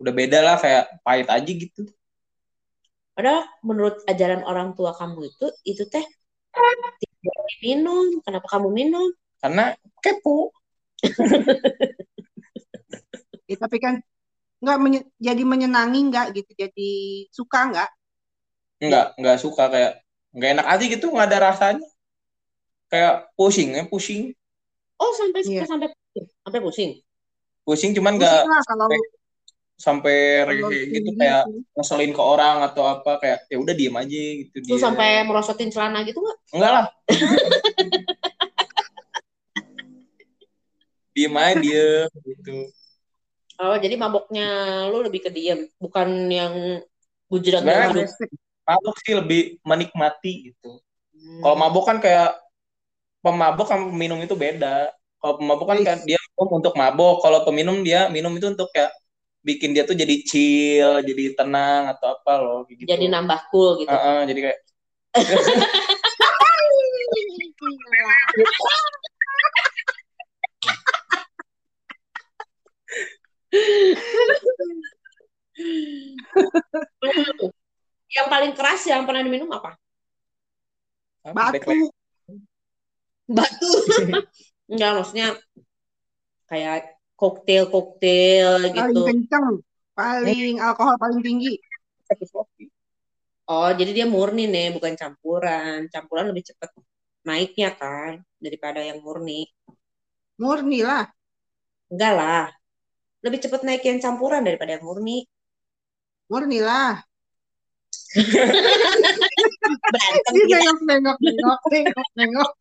udah 0.01 0.13
beda 0.19 0.39
lah 0.47 0.55
kayak 0.63 0.83
pahit 1.05 1.27
aja 1.31 1.51
gitu. 1.63 1.81
padahal 3.15 3.41
menurut 3.67 3.95
ajaran 4.11 4.41
orang 4.51 4.69
tua 4.77 4.91
kamu 4.99 5.19
itu 5.29 5.45
itu 5.71 5.83
teh 5.93 6.05
tidak 7.01 7.37
minum 7.65 8.05
kenapa 8.25 8.47
kamu 8.53 8.67
minum 8.79 9.05
Karena 9.41 9.75
kepo. 10.03 10.51
Ya, 13.49 13.55
tapi 13.63 13.77
kan 13.83 13.93
nggak 14.63 14.79
menye- 14.83 15.07
jadi 15.27 15.43
menyenangi 15.51 15.99
nggak 16.09 16.27
gitu, 16.37 16.51
jadi 16.63 16.89
suka 17.37 17.59
nggak? 17.71 17.89
Nggak, 18.85 19.05
nggak 19.19 19.37
suka 19.43 19.63
kayak 19.73 19.91
nggak 20.35 20.49
enak 20.53 20.67
aja 20.73 20.83
gitu, 20.93 21.05
nggak 21.13 21.27
ada 21.29 21.39
rasanya. 21.49 21.85
Kayak 22.91 23.15
pusing 23.37 23.69
ya, 23.77 23.83
pusing. 23.91 24.21
oh 25.03 25.11
sampai 25.19 25.41
Iya. 25.43 25.67
sampai 25.69 25.87
sampai 26.45 26.59
pusing? 26.61 26.91
Pusing 27.63 27.91
cuman 27.97 28.19
Pusing 28.19 28.49
lah 28.49 28.61
kalau 28.67 28.87
sampai 29.73 30.45
kalau 30.45 30.69
gitu 30.69 30.95
tinggi 30.95 31.11
kayak 31.17 31.43
ngeselin 31.73 32.13
ke 32.13 32.21
orang 32.21 32.63
atau 32.63 32.85
apa 32.87 33.17
kayak 33.19 33.39
ya 33.49 33.57
udah 33.57 33.73
diem 33.73 33.95
aja 33.97 34.21
gitu 34.45 34.55
dia. 34.63 34.79
sampai 34.79 35.25
merosotin 35.25 35.73
celana 35.73 36.05
gitu 36.05 36.21
nggak? 36.21 36.37
Enggak 36.55 36.71
lah. 36.71 36.85
Diem 41.13 41.37
aja 41.37 41.61
diem 41.61 42.09
gitu. 42.09 42.73
Oh 43.61 43.77
jadi 43.77 43.93
maboknya 44.01 44.47
lu 44.89 45.05
lebih 45.05 45.21
ke 45.21 45.29
diem 45.29 45.69
bukan 45.77 46.09
yang 46.25 46.81
Agresif. 47.93 48.29
mabok 48.65 48.97
sih 49.05 49.13
lebih 49.13 49.61
menikmati 49.61 50.53
gitu. 50.53 50.81
Hmm. 51.13 51.41
kalau 51.45 51.55
mabok 51.55 51.85
kan 51.85 51.97
kayak 52.01 52.33
pemabok 53.21 53.69
sama 53.69 53.93
peminum 53.93 54.19
itu 54.25 54.33
beda 54.33 54.89
kalau 55.23 55.39
pemabok 55.39 55.71
kan 55.71 55.79
kayak 55.79 56.03
dia 56.03 56.19
minum 56.19 56.59
untuk 56.59 56.75
mabok 56.75 57.23
kalau 57.23 57.47
peminum 57.47 57.79
dia 57.79 58.11
minum 58.11 58.35
itu 58.35 58.51
untuk 58.51 58.67
kayak 58.75 58.91
bikin 59.39 59.71
dia 59.71 59.87
tuh 59.87 59.95
jadi 59.95 60.19
chill 60.27 60.99
jadi 60.99 61.31
tenang 61.31 61.95
atau 61.95 62.19
apa 62.19 62.33
loh 62.43 62.67
gitu. 62.67 62.83
Jadi 62.83 63.07
nambah 63.07 63.47
cool 63.47 63.79
gitu. 63.79 63.87
Heeh, 63.87 64.19
jadi 64.27 64.51
kayak 64.51 64.59
yang 78.11 78.27
paling 78.27 78.51
keras 78.51 78.83
yang 78.91 79.07
pernah 79.07 79.23
diminum 79.23 79.47
apa? 79.55 79.79
Batu. 81.31 81.71
batu 83.39 83.71
enggak 84.73 84.91
maksudnya 84.97 85.27
kayak 86.49 86.97
koktail 87.13 87.69
koktail 87.69 88.59
Paling 88.59 88.73
gitu 88.73 89.01
kenceng, 89.05 89.47
paling 89.93 90.53
alkohol 90.57 90.95
paling 90.97 91.21
tinggi. 91.21 91.61
oh 93.47 93.69
jadi 93.71 93.91
dia 94.03 94.05
murni 94.09 94.49
nih 94.49 94.73
bukan 94.75 94.97
campuran 94.97 95.87
campuran 95.93 96.33
lebih 96.33 96.49
cepat 96.51 96.73
naiknya 97.23 97.71
kan 97.77 98.19
daripada 98.41 98.83
yang 98.83 98.99
murni 98.99 99.47
Murni 100.33 100.81
lah. 100.81 101.05
enggak 101.93 102.13
lah 102.17 102.45
lebih 103.23 103.39
cepet 103.39 103.63
naik 103.63 103.81
yang 103.87 104.03
campuran 104.03 104.43
daripada 104.43 104.75
yang 104.75 104.83
murni. 104.83 105.23
Murni 106.27 106.59
lah. 106.59 106.99
Berantem 109.93 110.33
kita. 110.43 110.59
nengok, 110.59 110.79
nengok, 110.83 111.17
nengok, 111.23 111.61
nengok, 111.71 112.09
nengok. 112.19 112.51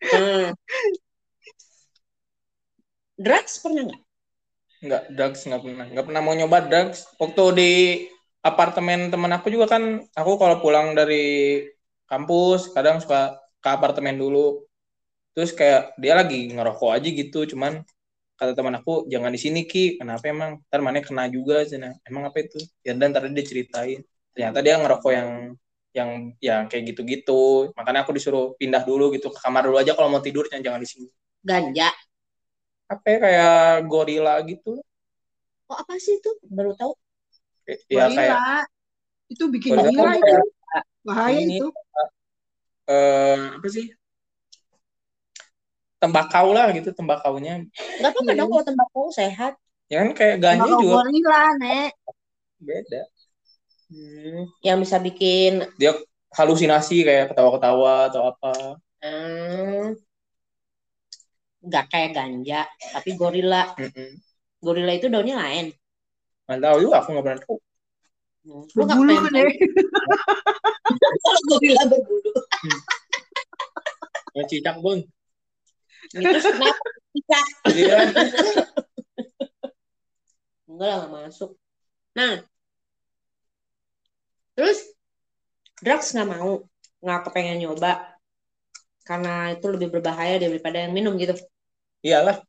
Hmm. 0.00 0.52
Drugs 3.20 3.54
pernah 3.60 3.82
nggak? 3.88 4.00
Nggak, 4.80 5.02
drugs 5.12 5.40
nggak 5.44 5.60
pernah. 5.60 5.86
Nggak 5.92 6.06
pernah 6.08 6.22
mau 6.24 6.34
nyoba 6.36 6.58
drugs. 6.64 7.04
Waktu 7.20 7.44
di 7.56 7.72
apartemen 8.40 9.12
teman 9.12 9.32
aku 9.36 9.52
juga 9.52 9.76
kan, 9.76 10.04
aku 10.16 10.40
kalau 10.40 10.56
pulang 10.64 10.96
dari 10.96 11.64
kampus, 12.08 12.72
kadang 12.72 12.96
suka 13.04 13.36
ke 13.60 13.68
apartemen 13.68 14.16
dulu. 14.16 14.64
Terus 15.36 15.52
kayak 15.52 16.00
dia 16.00 16.16
lagi 16.16 16.48
ngerokok 16.50 16.90
aja 16.96 17.08
gitu, 17.12 17.44
cuman 17.54 17.84
kata 18.40 18.56
teman 18.56 18.80
aku 18.80 19.04
jangan 19.12 19.30
di 19.36 19.40
sini 19.40 19.68
ki, 19.68 20.00
kenapa 20.00 20.24
emang? 20.32 20.64
Ntar 20.72 20.80
mana 20.80 21.04
kena 21.04 21.28
juga, 21.28 21.60
cina. 21.68 21.92
Emang 22.08 22.24
apa 22.24 22.40
itu? 22.40 22.56
Ya 22.80 22.96
dan 22.96 23.12
ntar 23.12 23.28
dia 23.28 23.44
ceritain. 23.44 24.00
Ternyata 24.32 24.58
dia 24.64 24.80
ngerokok 24.80 25.12
yang 25.12 25.30
yang 25.90 26.10
yang 26.38 26.62
kayak 26.70 26.94
gitu-gitu. 26.94 27.70
Makanya 27.74 28.06
aku 28.06 28.12
disuruh 28.16 28.54
pindah 28.60 28.82
dulu 28.86 29.10
gitu 29.14 29.28
ke 29.34 29.38
kamar 29.42 29.66
dulu 29.66 29.76
aja 29.82 29.92
kalau 29.98 30.08
mau 30.12 30.22
tidur 30.22 30.46
jangan 30.46 30.64
jangan 30.66 30.80
di 30.84 30.88
sini. 30.88 31.06
Ganja. 31.42 31.90
Apa 32.90 33.06
ya, 33.06 33.18
kayak 33.24 33.52
gorila 33.90 34.34
gitu. 34.46 34.82
Oh 35.70 35.76
apa 35.78 35.94
sih 36.02 36.18
itu? 36.18 36.30
Baru 36.50 36.74
tahu. 36.74 36.92
Kayak- 37.66 37.82
Ya 37.86 38.04
kayak 38.10 38.10
Gorila. 38.10 38.42
Itu 39.30 39.44
bikin 39.54 39.70
Gorila 39.78 39.90
gila 39.90 40.10
kan 40.10 40.18
itu. 40.18 40.34
Bahaya 41.06 41.38
Ini. 41.38 41.56
itu. 41.58 41.66
eh 42.90 43.38
apa 43.56 43.66
sih 43.70 43.86
tembakau 46.00 46.48
lah 46.56 46.72
gitu 46.72 46.90
tembakaunya 46.96 47.60
Nggak 48.00 48.10
apa-apa 48.16 48.32
dong 48.38 48.48
kalau 48.50 48.64
tembakau 48.64 49.04
sehat. 49.12 49.52
ya 49.92 49.96
kan 50.06 50.10
kayak 50.16 50.36
ganja 50.40 50.70
juga 50.80 50.96
gorila, 51.02 51.42
Nek. 51.60 51.92
beda 52.60 53.00
Hmm, 53.90 54.46
yang 54.62 54.78
bisa 54.82 54.96
bikin 55.02 55.66
dia 55.78 55.90
halusinasi 56.38 57.02
kayak 57.06 57.24
ketawa-ketawa 57.34 57.92
atau 58.10 58.22
apa 58.30 58.50
hmm, 59.02 59.94
nggak 61.66 61.84
kayak 61.92 62.10
ganja, 62.16 62.60
tapi 62.92 63.10
gorila. 63.20 63.62
Mm-mm. 63.80 64.10
Gorila 64.64 64.92
itu 64.98 65.06
daunnya 65.12 65.36
lain. 65.42 65.66
nggak 66.46 66.60
tahu 66.64 66.76
juga 66.84 66.96
aku 67.00 67.08
nggak 67.12 67.24
pernah 67.26 67.40
tahu 67.44 67.56
Hmm, 68.44 68.64
lu 68.76 68.84
Berbulu, 68.88 69.02
pernah 69.04 69.20
Nek. 69.36 69.48
tahu 71.00 71.16
kalau 71.24 71.40
gorila 71.48 71.82
berbulu. 71.90 72.30
ya 74.34 74.42
cicak 74.50 74.76
bun 74.82 74.98
Terus 76.12 76.46
kenapa? 76.50 76.84
Cicak. 77.14 77.46
iya 77.74 77.98
Enggak 80.70 80.86
lah, 80.88 80.96
nggak 80.98 81.12
masuk. 81.28 81.50
Nah, 82.18 82.34
terus 84.60 84.92
drugs 85.80 86.12
nggak 86.12 86.28
mau, 86.28 86.60
nggak 87.00 87.20
kepengen 87.24 87.64
nyoba. 87.64 88.12
Karena 89.08 89.56
itu 89.56 89.66
lebih 89.72 89.88
berbahaya 89.88 90.36
daripada 90.36 90.84
yang 90.84 90.92
minum 90.92 91.16
gitu. 91.16 91.32
iyalah. 92.04 92.44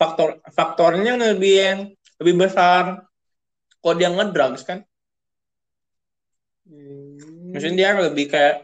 Faktor 0.00 0.40
faktornya 0.56 1.20
lebih 1.20 1.54
yang 1.60 1.80
lebih 2.16 2.48
besar. 2.48 3.04
Kalau 3.84 3.94
dia 3.96 4.08
ngedrugs 4.08 4.64
kan. 4.64 4.80
Hmm. 6.70 7.18
maksudnya 7.50 7.76
dia 7.82 7.98
lebih 7.98 8.30
kayak 8.30 8.62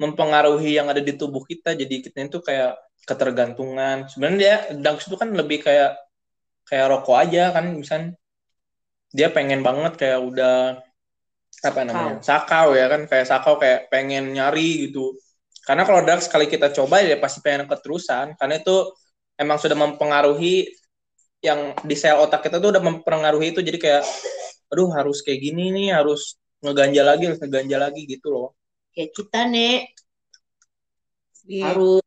mempengaruhi 0.00 0.74
yang 0.74 0.90
ada 0.90 0.98
di 0.98 1.14
tubuh 1.14 1.46
kita. 1.46 1.78
Jadi 1.78 2.02
kita 2.02 2.26
itu 2.26 2.42
kayak 2.42 2.74
ketergantungan. 3.06 4.10
Sebenarnya 4.10 4.38
dia 4.42 4.56
drugs 4.74 5.06
itu 5.06 5.14
kan 5.14 5.30
lebih 5.30 5.62
kayak 5.62 5.94
kayak 6.66 6.86
rokok 6.90 7.16
aja 7.22 7.54
kan 7.54 7.78
misalnya. 7.78 8.18
Dia 9.14 9.28
pengen 9.30 9.62
banget 9.62 9.94
kayak 10.00 10.20
udah 10.24 10.82
apa 11.62 11.80
namanya 11.86 12.18
sakau 12.18 12.74
ya 12.74 12.90
kan 12.90 13.06
kayak 13.06 13.26
sakau 13.30 13.54
kayak 13.62 13.86
pengen 13.86 14.34
nyari 14.34 14.90
gitu 14.90 15.14
karena 15.62 15.86
kalau 15.86 16.02
drugs 16.02 16.26
sekali 16.26 16.50
kita 16.50 16.74
coba 16.74 17.00
ya 17.06 17.14
pasti 17.22 17.38
pengen 17.38 17.70
keterusan 17.70 18.34
karena 18.34 18.54
itu 18.58 18.76
emang 19.38 19.58
sudah 19.62 19.78
mempengaruhi 19.78 20.66
yang 21.42 21.74
di 21.86 21.94
sel 21.98 22.18
otak 22.18 22.46
kita 22.46 22.58
tuh 22.58 22.74
udah 22.74 22.82
mempengaruhi 22.82 23.54
itu 23.54 23.62
jadi 23.62 23.78
kayak 23.78 24.04
aduh 24.74 24.90
harus 24.90 25.22
kayak 25.22 25.38
gini 25.42 25.70
nih 25.70 25.88
harus 25.94 26.38
ngeganja 26.62 27.02
lagi 27.06 27.22
harus 27.30 27.38
ngeganja 27.42 27.78
lagi 27.78 28.02
gitu 28.06 28.28
loh 28.34 28.48
Kayak 28.92 29.10
kita 29.16 29.40
nih 29.48 29.74
Iya. 31.42 31.74
harus 31.74 32.02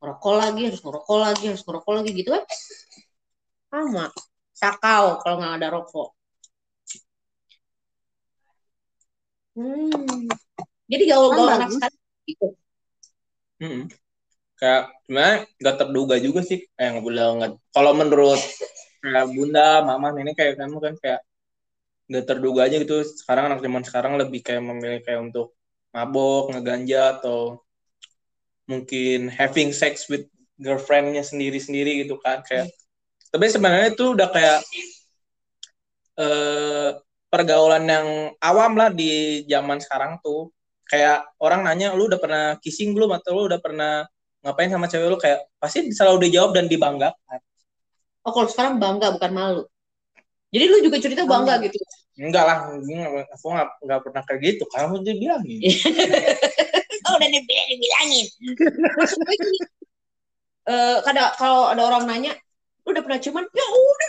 ngerokok 0.00 0.34
lagi, 0.40 0.62
harus 0.72 0.80
ngerokok 0.80 1.18
lagi, 1.20 1.44
harus 1.52 1.62
ngerokok 1.68 1.92
lagi 1.92 2.10
gitu 2.16 2.30
kan? 2.32 2.44
Sama. 3.68 4.04
Sakau 4.56 5.20
kalau 5.20 5.36
nggak 5.36 5.54
ada 5.60 5.68
rokok. 5.76 6.15
Hmm. 9.56 10.28
Jadi 10.86 11.04
gaul-gaul 11.08 11.48
anak 11.48 11.70
sekarang 11.72 12.00
gitu. 12.28 12.48
Mm-mm. 13.56 13.88
kayak 14.56 14.88
sebenarnya 15.04 15.36
nggak 15.60 15.76
terduga 15.80 16.16
juga 16.20 16.40
sih 16.44 16.64
kayak 16.76 16.90
nggak 16.96 17.04
boleh 17.04 17.24
nggak 17.40 17.52
kalau 17.72 17.92
menurut 17.92 18.40
kayak 19.04 19.26
bunda 19.32 19.84
mama 19.84 20.12
nenek 20.16 20.36
kayak 20.36 20.60
kamu 20.60 20.76
kan 20.80 20.94
kayak 21.00 21.20
nggak 22.08 22.24
terduga 22.24 22.68
aja 22.68 22.76
gitu 22.80 23.04
sekarang 23.04 23.52
anak 23.52 23.60
zaman 23.60 23.84
sekarang 23.84 24.12
lebih 24.16 24.40
kayak 24.40 24.64
memilih 24.64 25.00
kayak 25.04 25.20
untuk 25.28 25.56
mabok 25.92 26.52
ngeganja 26.52 27.20
atau 27.20 27.60
mungkin 28.68 29.28
having 29.28 29.72
sex 29.72 30.08
with 30.08 30.28
girlfriendnya 30.56 31.24
sendiri 31.24 31.60
sendiri 31.60 32.04
gitu 32.04 32.16
kan 32.20 32.40
kayak 32.44 32.72
tapi 33.28 33.44
sebenarnya 33.52 33.92
itu 33.92 34.04
udah 34.16 34.28
kayak 34.32 34.60
eh 36.16 36.90
pergaulan 37.36 37.84
yang 37.84 38.32
awam 38.40 38.72
lah 38.80 38.88
di 38.88 39.44
zaman 39.44 39.76
sekarang 39.76 40.16
tuh 40.24 40.48
kayak 40.88 41.28
orang 41.44 41.68
nanya 41.68 41.92
lu 41.92 42.08
udah 42.08 42.16
pernah 42.16 42.44
kissing 42.64 42.96
belum 42.96 43.12
atau 43.12 43.36
lu 43.36 43.42
udah 43.52 43.60
pernah 43.60 44.08
ngapain 44.40 44.72
sama 44.72 44.88
cewek 44.88 45.12
lu 45.12 45.20
kayak 45.20 45.44
pasti 45.60 45.92
selalu 45.92 46.30
dijawab 46.30 46.56
dan 46.56 46.64
dibanggakan 46.64 47.44
Oh 48.26 48.34
kalau 48.34 48.50
sekarang 48.50 48.82
bangga 48.82 49.14
bukan 49.14 49.30
malu. 49.30 49.62
Jadi 50.50 50.64
lu 50.66 50.82
juga 50.82 50.98
cerita 50.98 51.22
bangga 51.22 51.62
gitu. 51.62 51.78
enggak 52.16 52.48
lah 52.48 52.72
aku 53.28 53.46
nggak 53.52 53.68
nggak 53.84 54.00
pernah 54.00 54.22
kayak 54.24 54.40
gitu 54.40 54.64
karena 54.72 54.88
aku 54.88 55.04
dibilangin 55.04 55.60
Oh 57.04 57.12
udah 57.20 57.28
dibilang 57.28 57.68
dibilangin. 57.70 58.26
Eh, 60.66 60.98
kadang 61.06 61.30
kalau 61.38 61.70
ada 61.70 61.78
orang 61.78 62.10
nanya, 62.10 62.34
lu 62.82 62.90
udah 62.90 62.98
pernah 63.06 63.22
ciuman? 63.22 63.46
Ya 63.54 63.62
udah 63.70 64.08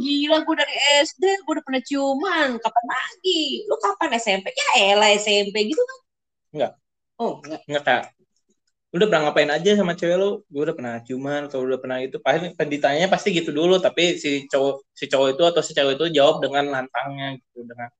gila 0.00 0.36
gue 0.46 0.54
dari 0.58 0.74
SD, 1.04 1.24
gue 1.44 1.52
udah 1.58 1.64
pernah 1.66 1.82
ciuman. 1.84 2.48
Kapan 2.58 2.86
lagi? 2.88 3.40
Lu 3.68 3.76
kapan 3.78 4.10
SMP? 4.18 4.46
Ya 4.54 4.68
elah 4.94 5.10
SMP 5.14 5.54
gitu 5.70 5.82
kan? 5.82 5.98
Enggak. 6.54 6.72
Oh 7.18 7.32
enggak. 7.42 7.60
nggak 7.66 7.82
kayak 7.84 8.04
lu 8.88 9.04
udah 9.04 9.08
pernah 9.12 9.22
ngapain 9.28 9.50
aja 9.52 9.70
sama 9.76 9.92
cewek 9.92 10.16
lu 10.16 10.30
gue 10.48 10.62
udah 10.64 10.72
pernah 10.78 10.94
ciuman 11.04 11.40
atau 11.44 11.60
udah 11.60 11.76
pernah 11.76 11.98
itu 12.00 12.16
pasti 12.24 12.48
ditanya 12.72 13.04
pasti 13.12 13.28
gitu 13.36 13.50
dulu 13.52 13.76
tapi 13.76 14.16
si 14.16 14.48
cowok 14.48 14.74
si 14.96 15.04
cowok 15.12 15.28
itu 15.36 15.42
atau 15.44 15.60
si 15.60 15.72
cewek 15.76 16.00
itu 16.00 16.06
jawab 16.16 16.40
dengan 16.40 16.64
lantangnya 16.72 17.36
gitu 17.36 17.68
dengan 17.68 17.92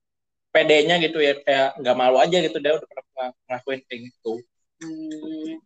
pedenya 0.54 0.96
gitu 1.04 1.18
ya 1.20 1.36
kayak 1.44 1.76
nggak 1.82 1.96
malu 1.98 2.16
aja 2.24 2.36
gitu 2.40 2.56
dia 2.62 2.72
udah 2.78 2.88
pernah 2.88 3.04
ng- 3.28 3.36
ngelakuin 3.46 3.80
kayak 3.84 4.00
gitu 4.08 4.32
Hmm, 4.78 5.58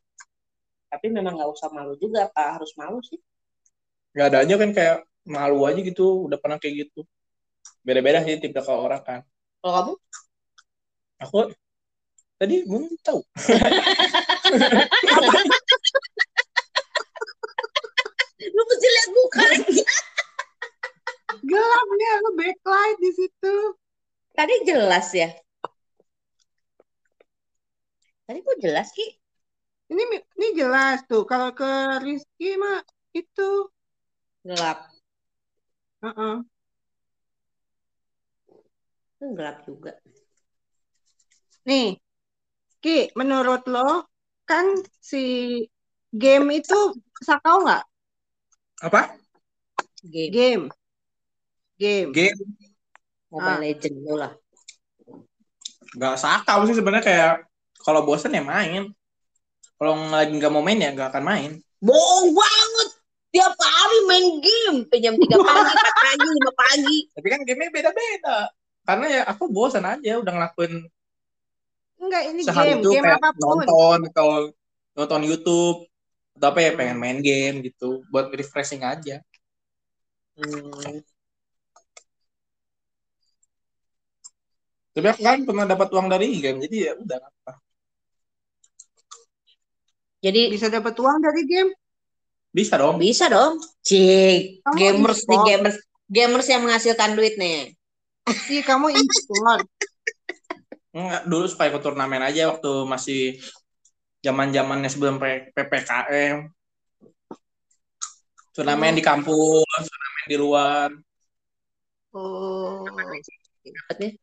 tapi 0.89 1.13
memang 1.13 1.37
nggak 1.37 1.53
usah 1.53 1.69
malu 1.69 1.93
juga, 2.01 2.33
Pak. 2.33 2.49
Harus 2.57 2.73
malu 2.81 2.97
sih. 3.05 3.21
nggak 4.17 4.27
ada 4.29 4.39
aja 4.45 4.55
kan 4.61 4.71
kayak 4.77 4.97
malu 5.27 5.63
aja 5.69 5.81
gitu 5.81 6.27
udah 6.27 6.39
pernah 6.41 6.59
kayak 6.59 6.87
gitu 6.89 7.07
beda-beda 7.87 8.23
sih 8.27 8.39
tipe 8.43 8.59
kalau 8.63 8.87
orang 8.87 9.03
kan 9.03 9.21
Kalau 9.63 9.73
kamu? 9.79 9.93
aku 11.23 11.39
tadi 12.39 12.55
belum 12.67 12.91
tahu 13.07 13.21
Lu 18.43 18.63
mesti 18.69 18.89
lihat 18.91 19.09
muka. 19.15 19.43
Gelap 21.47 21.87
nih, 21.95 22.11
aku 22.19 22.31
backlight 22.37 22.99
di 22.99 23.11
situ. 23.15 23.55
Tadi 24.35 24.55
jelas 24.67 25.07
ya. 25.15 25.31
Tadi 28.27 28.39
kok 28.43 28.59
jelas, 28.61 28.91
Ki? 28.93 29.07
Ini 29.93 30.03
ini 30.19 30.49
jelas 30.59 31.05
tuh. 31.07 31.23
Kalau 31.23 31.53
ke 31.55 32.01
Rizky 32.03 32.59
mah 32.59 32.83
itu. 33.15 33.71
Gelap. 34.43 34.92
Heeh. 36.03 36.35
Hmm, 39.23 39.33
gelap 39.39 39.63
juga. 39.63 39.95
Nih, 41.63 41.95
Ki, 42.83 43.15
menurut 43.15 43.63
lo 43.71 44.11
kan 44.43 44.67
si 44.99 45.23
game 46.11 46.59
itu 46.59 46.79
sakau 47.23 47.63
nggak? 47.63 47.87
apa 48.83 49.15
Game. 50.03 50.35
Game, 50.35 50.67
game. 51.79 52.11
game 52.11 52.39
Mobile 53.31 53.55
Ah. 53.55 53.61
Legend 53.63 53.97
lo 54.03 54.15
lah. 54.19 54.33
nggak 55.93 56.17
sakau 56.19 56.65
sih 56.65 56.75
sebenarnya 56.75 57.05
kayak 57.05 57.33
kalau 57.85 58.01
bosan 58.03 58.33
ya 58.33 58.41
main 58.41 58.91
kalau 59.77 60.09
lagi 60.09 60.33
nggak 60.33 60.49
mau 60.49 60.65
main 60.65 60.81
ya 60.81 60.89
nggak 60.91 61.13
akan 61.13 61.25
main 61.25 61.51
Bohong. 61.85 62.33
Tiap 63.33 63.53
hari 63.57 63.99
main 64.05 64.27
game. 64.39 64.77
Jam 64.95 65.17
3 65.17 65.25
pagi, 65.25 65.73
4 65.73 65.97
pagi, 65.99 66.27
5 66.29 66.53
pagi. 66.53 66.99
tapi 67.13 67.27
kan 67.27 67.41
gamenya 67.43 67.71
beda-beda 67.73 68.37
karena 68.83 69.07
ya 69.09 69.23
aku 69.25 69.47
bosan 69.47 69.87
aja 69.87 70.19
udah 70.19 70.33
ngelakuin 70.33 70.85
Enggak, 71.97 72.23
ini 72.29 72.41
sehari 72.43 72.75
game, 72.75 72.81
itu 72.83 72.91
game 72.93 73.07
apa 73.09 73.31
pun. 73.31 73.63
nonton 73.63 73.99
atau 74.11 74.29
nonton 74.93 75.21
YouTube 75.23 75.87
atau 76.35 76.47
apa 76.51 76.59
ya 76.61 76.71
Hmm. 76.71 76.79
pengen 76.79 76.99
main 76.99 77.19
game 77.19 77.63
gitu 77.63 78.03
buat 78.09 78.29
refreshing 78.29 78.83
aja 78.83 79.23
Hmm. 80.35 80.99
tapi 84.93 85.07
aku 85.09 85.21
kan 85.21 85.41
pernah 85.43 85.65
dapat 85.65 85.89
uang 85.89 86.09
dari 86.09 86.27
game 86.37 86.59
jadi 86.61 86.77
ya 86.77 86.93
udah 86.97 87.19
apa 87.19 87.53
Jadi 90.23 90.55
Bisa 90.55 90.71
dapat 90.71 90.95
uang 90.95 91.19
dari 91.19 91.43
game. 91.45 91.71
Bisa 92.53 92.77
dong 92.77 93.01
bisa 93.01 93.27
dong. 93.33 93.57
Cik, 93.83 94.63
Kamu 94.63 94.77
gamers 94.77 95.21
nih 95.25 95.41
gamers. 95.49 95.77
Gamers 96.13 96.49
yang 96.53 96.61
menghasilkan 96.63 97.17
duit 97.17 97.41
nih. 97.41 97.73
Iya, 98.53 98.63
kamu 98.63 98.93
e-sport. 98.93 99.65
Enggak, 100.97 101.23
dulu 101.25 101.45
suka 101.49 101.73
ikut 101.73 101.81
turnamen 101.81 102.21
aja 102.21 102.53
waktu 102.53 102.85
masih 102.85 103.41
zaman 104.23 104.55
zamannya 104.55 104.87
sebelum 104.93 105.17
ppkm 105.57 106.47
turnamen 108.53 108.95
di 108.95 109.03
kampus 109.03 109.67
turnamen 109.67 110.27
di 110.29 110.37
luar 110.39 110.89
Oh. 112.13 112.85
Dapatnya. 113.65 114.21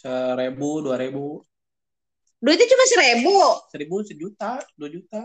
seribu 0.00 0.80
dua 0.80 0.96
ribu 0.96 1.44
Duitnya 2.36 2.66
cuma 2.68 2.84
seribu. 2.84 3.36
seribu 3.72 3.96
sejuta 4.04 4.60
dua 4.76 4.88
juta 4.92 5.20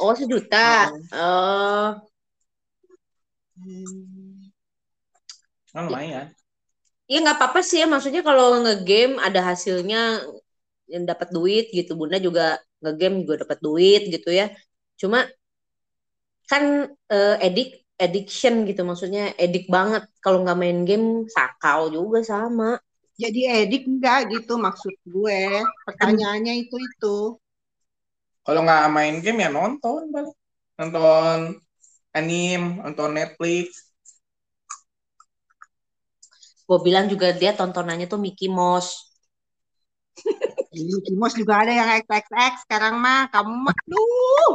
Oh 0.00 0.12
sejuta. 0.16 0.90
Oh. 1.12 1.88
kan 5.74 5.90
lumayan 5.90 6.30
Ya 7.04 7.20
nggak 7.20 7.36
apa-apa 7.36 7.60
sih 7.60 7.84
ya. 7.84 7.86
Maksudnya 7.86 8.24
kalau 8.24 8.64
ngegame 8.64 9.20
ada 9.20 9.44
hasilnya 9.44 10.24
yang 10.88 11.04
dapat 11.04 11.28
duit 11.36 11.68
gitu. 11.68 11.92
Bunda 12.00 12.16
juga 12.16 12.56
ngegame 12.80 13.28
juga 13.28 13.44
dapat 13.44 13.58
duit 13.60 14.02
gitu 14.08 14.32
ya. 14.32 14.48
Cuma 14.96 15.28
kan 16.48 16.88
eh, 17.12 17.36
edik 17.44 17.84
addiction 18.00 18.66
gitu 18.68 18.82
maksudnya 18.82 19.32
edik 19.38 19.70
banget 19.70 20.02
kalau 20.24 20.42
nggak 20.42 20.58
main 20.58 20.82
game 20.88 21.28
sakau 21.30 21.88
juga 21.92 22.20
sama 22.26 22.80
Jadi 23.14 23.40
edik 23.46 23.86
enggak 23.86 24.30
gitu 24.34 24.58
maksud 24.58 24.94
gue. 25.06 25.62
Pertanyaannya 25.86 26.54
itu 26.66 26.76
itu. 26.76 27.38
kalau 28.44 28.60
nggak 28.60 28.92
main 28.92 29.16
game 29.24 29.40
ya 29.40 29.48
nonton 29.48 30.12
balik 30.12 30.36
nonton 30.76 31.56
anime 32.12 32.84
nonton 32.84 33.10
Netflix 33.16 33.88
gue 36.68 36.78
bilang 36.84 37.08
juga 37.08 37.32
dia 37.32 37.56
tontonannya 37.56 38.04
tuh 38.04 38.20
Mickey 38.20 38.52
Mouse 38.52 39.16
Mickey 40.74 41.16
Mouse 41.16 41.36
juga 41.40 41.64
ada 41.64 41.72
yang 41.72 41.88
XXX 42.02 42.66
sekarang 42.66 42.98
mah. 42.98 43.30
Kamu 43.30 43.54
mah, 43.62 43.76
duh. 43.86 44.52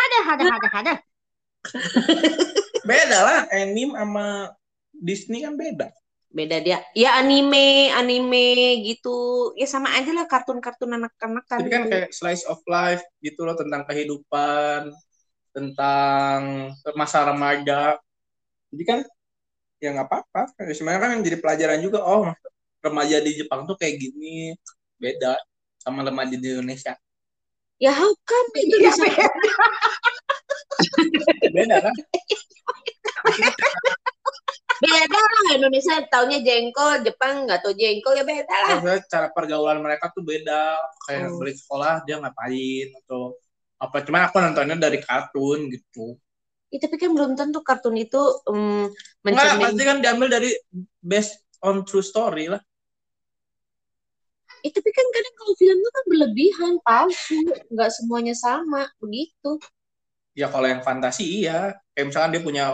Ada, 0.00 0.18
ada, 0.32 0.44
ada, 0.48 0.68
ada. 0.80 0.94
beda 2.88 3.18
lah 3.20 3.38
anime 3.52 3.92
sama 3.92 4.48
Disney 5.00 5.42
kan 5.42 5.56
beda 5.56 5.88
beda 6.30 6.62
dia 6.62 6.78
ya 6.94 7.18
anime 7.18 7.90
anime 7.90 8.78
gitu 8.86 9.50
ya 9.58 9.66
sama 9.66 9.90
aja 9.98 10.14
lah 10.14 10.30
kartun-kartun 10.30 10.94
anak-anak 10.94 11.42
kan 11.50 11.58
Jadi 11.58 11.70
kan 11.74 11.84
kayak 11.90 12.14
slice 12.14 12.46
of 12.46 12.62
life 12.70 13.02
gitu 13.18 13.42
loh 13.42 13.58
tentang 13.58 13.82
kehidupan, 13.82 14.94
tentang 15.50 16.70
masa 16.94 17.26
remaja. 17.26 17.98
Jadi 18.70 18.84
kan 18.86 18.98
ya 19.82 19.90
nggak 19.90 20.06
apa-apa. 20.06 20.54
Sebenarnya 20.70 21.02
kan 21.02 21.26
jadi 21.26 21.36
pelajaran 21.42 21.82
juga. 21.82 21.98
Oh 22.06 22.30
remaja 22.80 23.20
di 23.20 23.36
Jepang 23.36 23.68
tuh 23.68 23.76
kayak 23.76 24.00
gini, 24.00 24.56
beda 24.96 25.36
sama 25.80 26.04
remaja 26.04 26.36
di 26.36 26.48
Indonesia. 26.48 26.96
ya 27.80 27.96
how 27.96 28.12
come 28.28 28.50
itu 28.60 28.76
Iya, 28.76 28.92
bisa 28.92 29.08
Beda 31.48 31.76
kan? 31.80 31.94
beda 34.80 35.20
lah 35.20 35.44
Indonesia 35.60 35.94
taunya 36.08 36.40
jengkol 36.40 37.04
Jepang 37.04 37.44
nggak 37.44 37.60
tahu 37.60 37.76
jengkol 37.76 38.16
ya 38.16 38.24
beda 38.24 38.56
lah 38.64 38.70
Maksudnya 38.80 39.00
cara 39.08 39.26
pergaulan 39.30 39.78
mereka 39.84 40.08
tuh 40.14 40.24
beda. 40.24 40.76
Kayak 41.04 41.28
Oh. 41.30 41.38
balik 41.38 41.56
sekolah 41.58 41.92
dia 42.08 42.16
ngapain 42.16 42.88
atau 43.04 43.36
apa. 43.76 43.96
Cuman 44.04 44.22
aku 44.26 44.36
nontonnya 44.40 44.76
dari 44.76 44.98
kartun 45.00 45.68
gitu. 45.68 46.16
ya, 46.70 46.78
tapi 46.78 47.02
kan 47.02 47.10
belum 47.10 47.34
tentu 47.34 47.60
kartun 47.66 47.98
itu 47.98 48.20
um, 48.46 48.86
mencermin 49.26 49.74
pasti 49.74 49.82
kan 49.82 49.98
diambil 49.98 50.30
dari 50.30 50.54
based 51.02 51.42
on 51.60 51.82
true 51.82 52.00
story 52.00 52.46
lah. 52.46 52.62
Eh, 54.60 54.70
tapi 54.70 54.90
kan 54.92 55.06
kadang 55.08 55.34
kalau 55.34 55.54
film 55.56 55.76
itu 55.80 55.90
kan 55.90 56.04
berlebihan 56.06 56.72
palsu 56.84 57.40
nggak 57.72 57.90
semuanya 57.96 58.36
sama 58.36 58.84
begitu 59.00 59.56
ya 60.30 60.52
kalau 60.52 60.68
yang 60.68 60.84
fantasi 60.84 61.42
iya 61.42 61.74
kayak 61.90 62.12
misalkan 62.12 62.32
dia 62.36 62.42
punya 62.44 62.64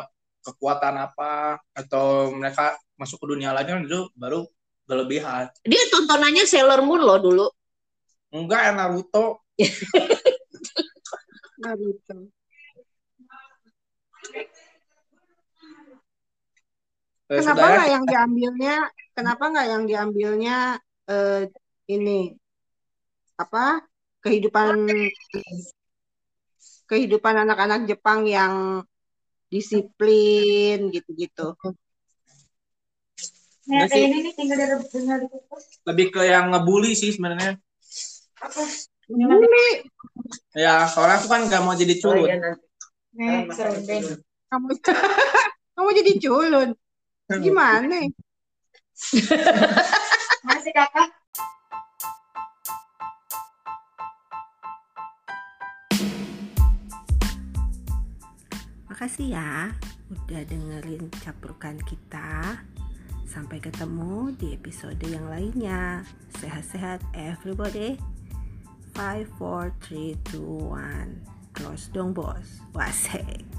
kekuatan 0.47 0.95
apa 0.95 1.59
atau 1.75 2.31
mereka 2.31 2.79
masuk 2.95 3.19
ke 3.23 3.27
dunia 3.35 3.51
lain 3.51 3.67
kan 3.67 3.83
itu 3.83 4.07
baru 4.15 4.47
berlebihan 4.87 5.51
dia 5.67 5.83
tontonannya 5.91 6.47
Sailor 6.47 6.87
Moon 6.87 7.03
loh 7.03 7.19
dulu 7.19 7.47
enggak 8.31 8.71
ya 8.71 8.73
Naruto 8.73 9.43
Naruto. 11.57 12.29
Eh, 17.27 17.43
Kenapa 17.43 17.65
nggak 17.67 17.91
yang 17.91 18.05
diambilnya? 18.07 18.77
Kenapa 19.17 19.45
nggak 19.51 19.67
yang 19.67 19.83
diambilnya 19.89 20.57
eh, 21.11 21.51
ini 21.91 22.37
apa 23.37 23.83
kehidupan 24.23 24.87
kehidupan 26.87 27.35
anak-anak 27.35 27.91
Jepang 27.91 28.25
yang 28.31 28.85
disiplin 29.53 30.91
gitu-gitu. 30.91 31.55
Udah 33.67 33.87
sih, 33.91 34.07
lebih 35.87 36.07
ke 36.15 36.23
yang 36.23 36.55
ngebully 36.55 36.95
sih 36.95 37.11
sebenarnya 37.11 37.59
Bully. 39.11 39.87
ya 40.55 40.87
soalnya 40.91 41.19
aku 41.23 41.27
kan 41.31 41.47
nggak 41.47 41.63
mau 41.63 41.75
jadi 41.75 41.95
Oh, 41.99 42.15
culun 42.15 42.27
iya, 42.27 42.37
nanti. 42.39 43.97
Kamu 44.51 44.67
kamu 45.75 45.91
jadi 46.03 46.13
culun. 46.23 46.69
Gimana? 47.43 47.99
Masih 50.47 50.73
kakak. 50.75 51.09
Makasih 58.97 59.37
ya 59.37 59.77
udah 60.09 60.43
dengerin 60.49 61.13
caprukan 61.21 61.77
kita. 61.85 62.65
Sampai 63.29 63.61
ketemu 63.61 64.33
di 64.41 64.57
episode 64.57 64.97
yang 65.05 65.29
lainnya. 65.29 66.01
Sehat-sehat 66.41 67.05
everybody. 67.13 68.01
5 68.97 69.37
4 69.37 69.69
3 69.85 70.17
2 70.41 70.73
1. 71.13 71.13
Close 71.53 71.93
dong 71.93 72.17
bos. 72.17 72.65
Wasek. 72.73 73.56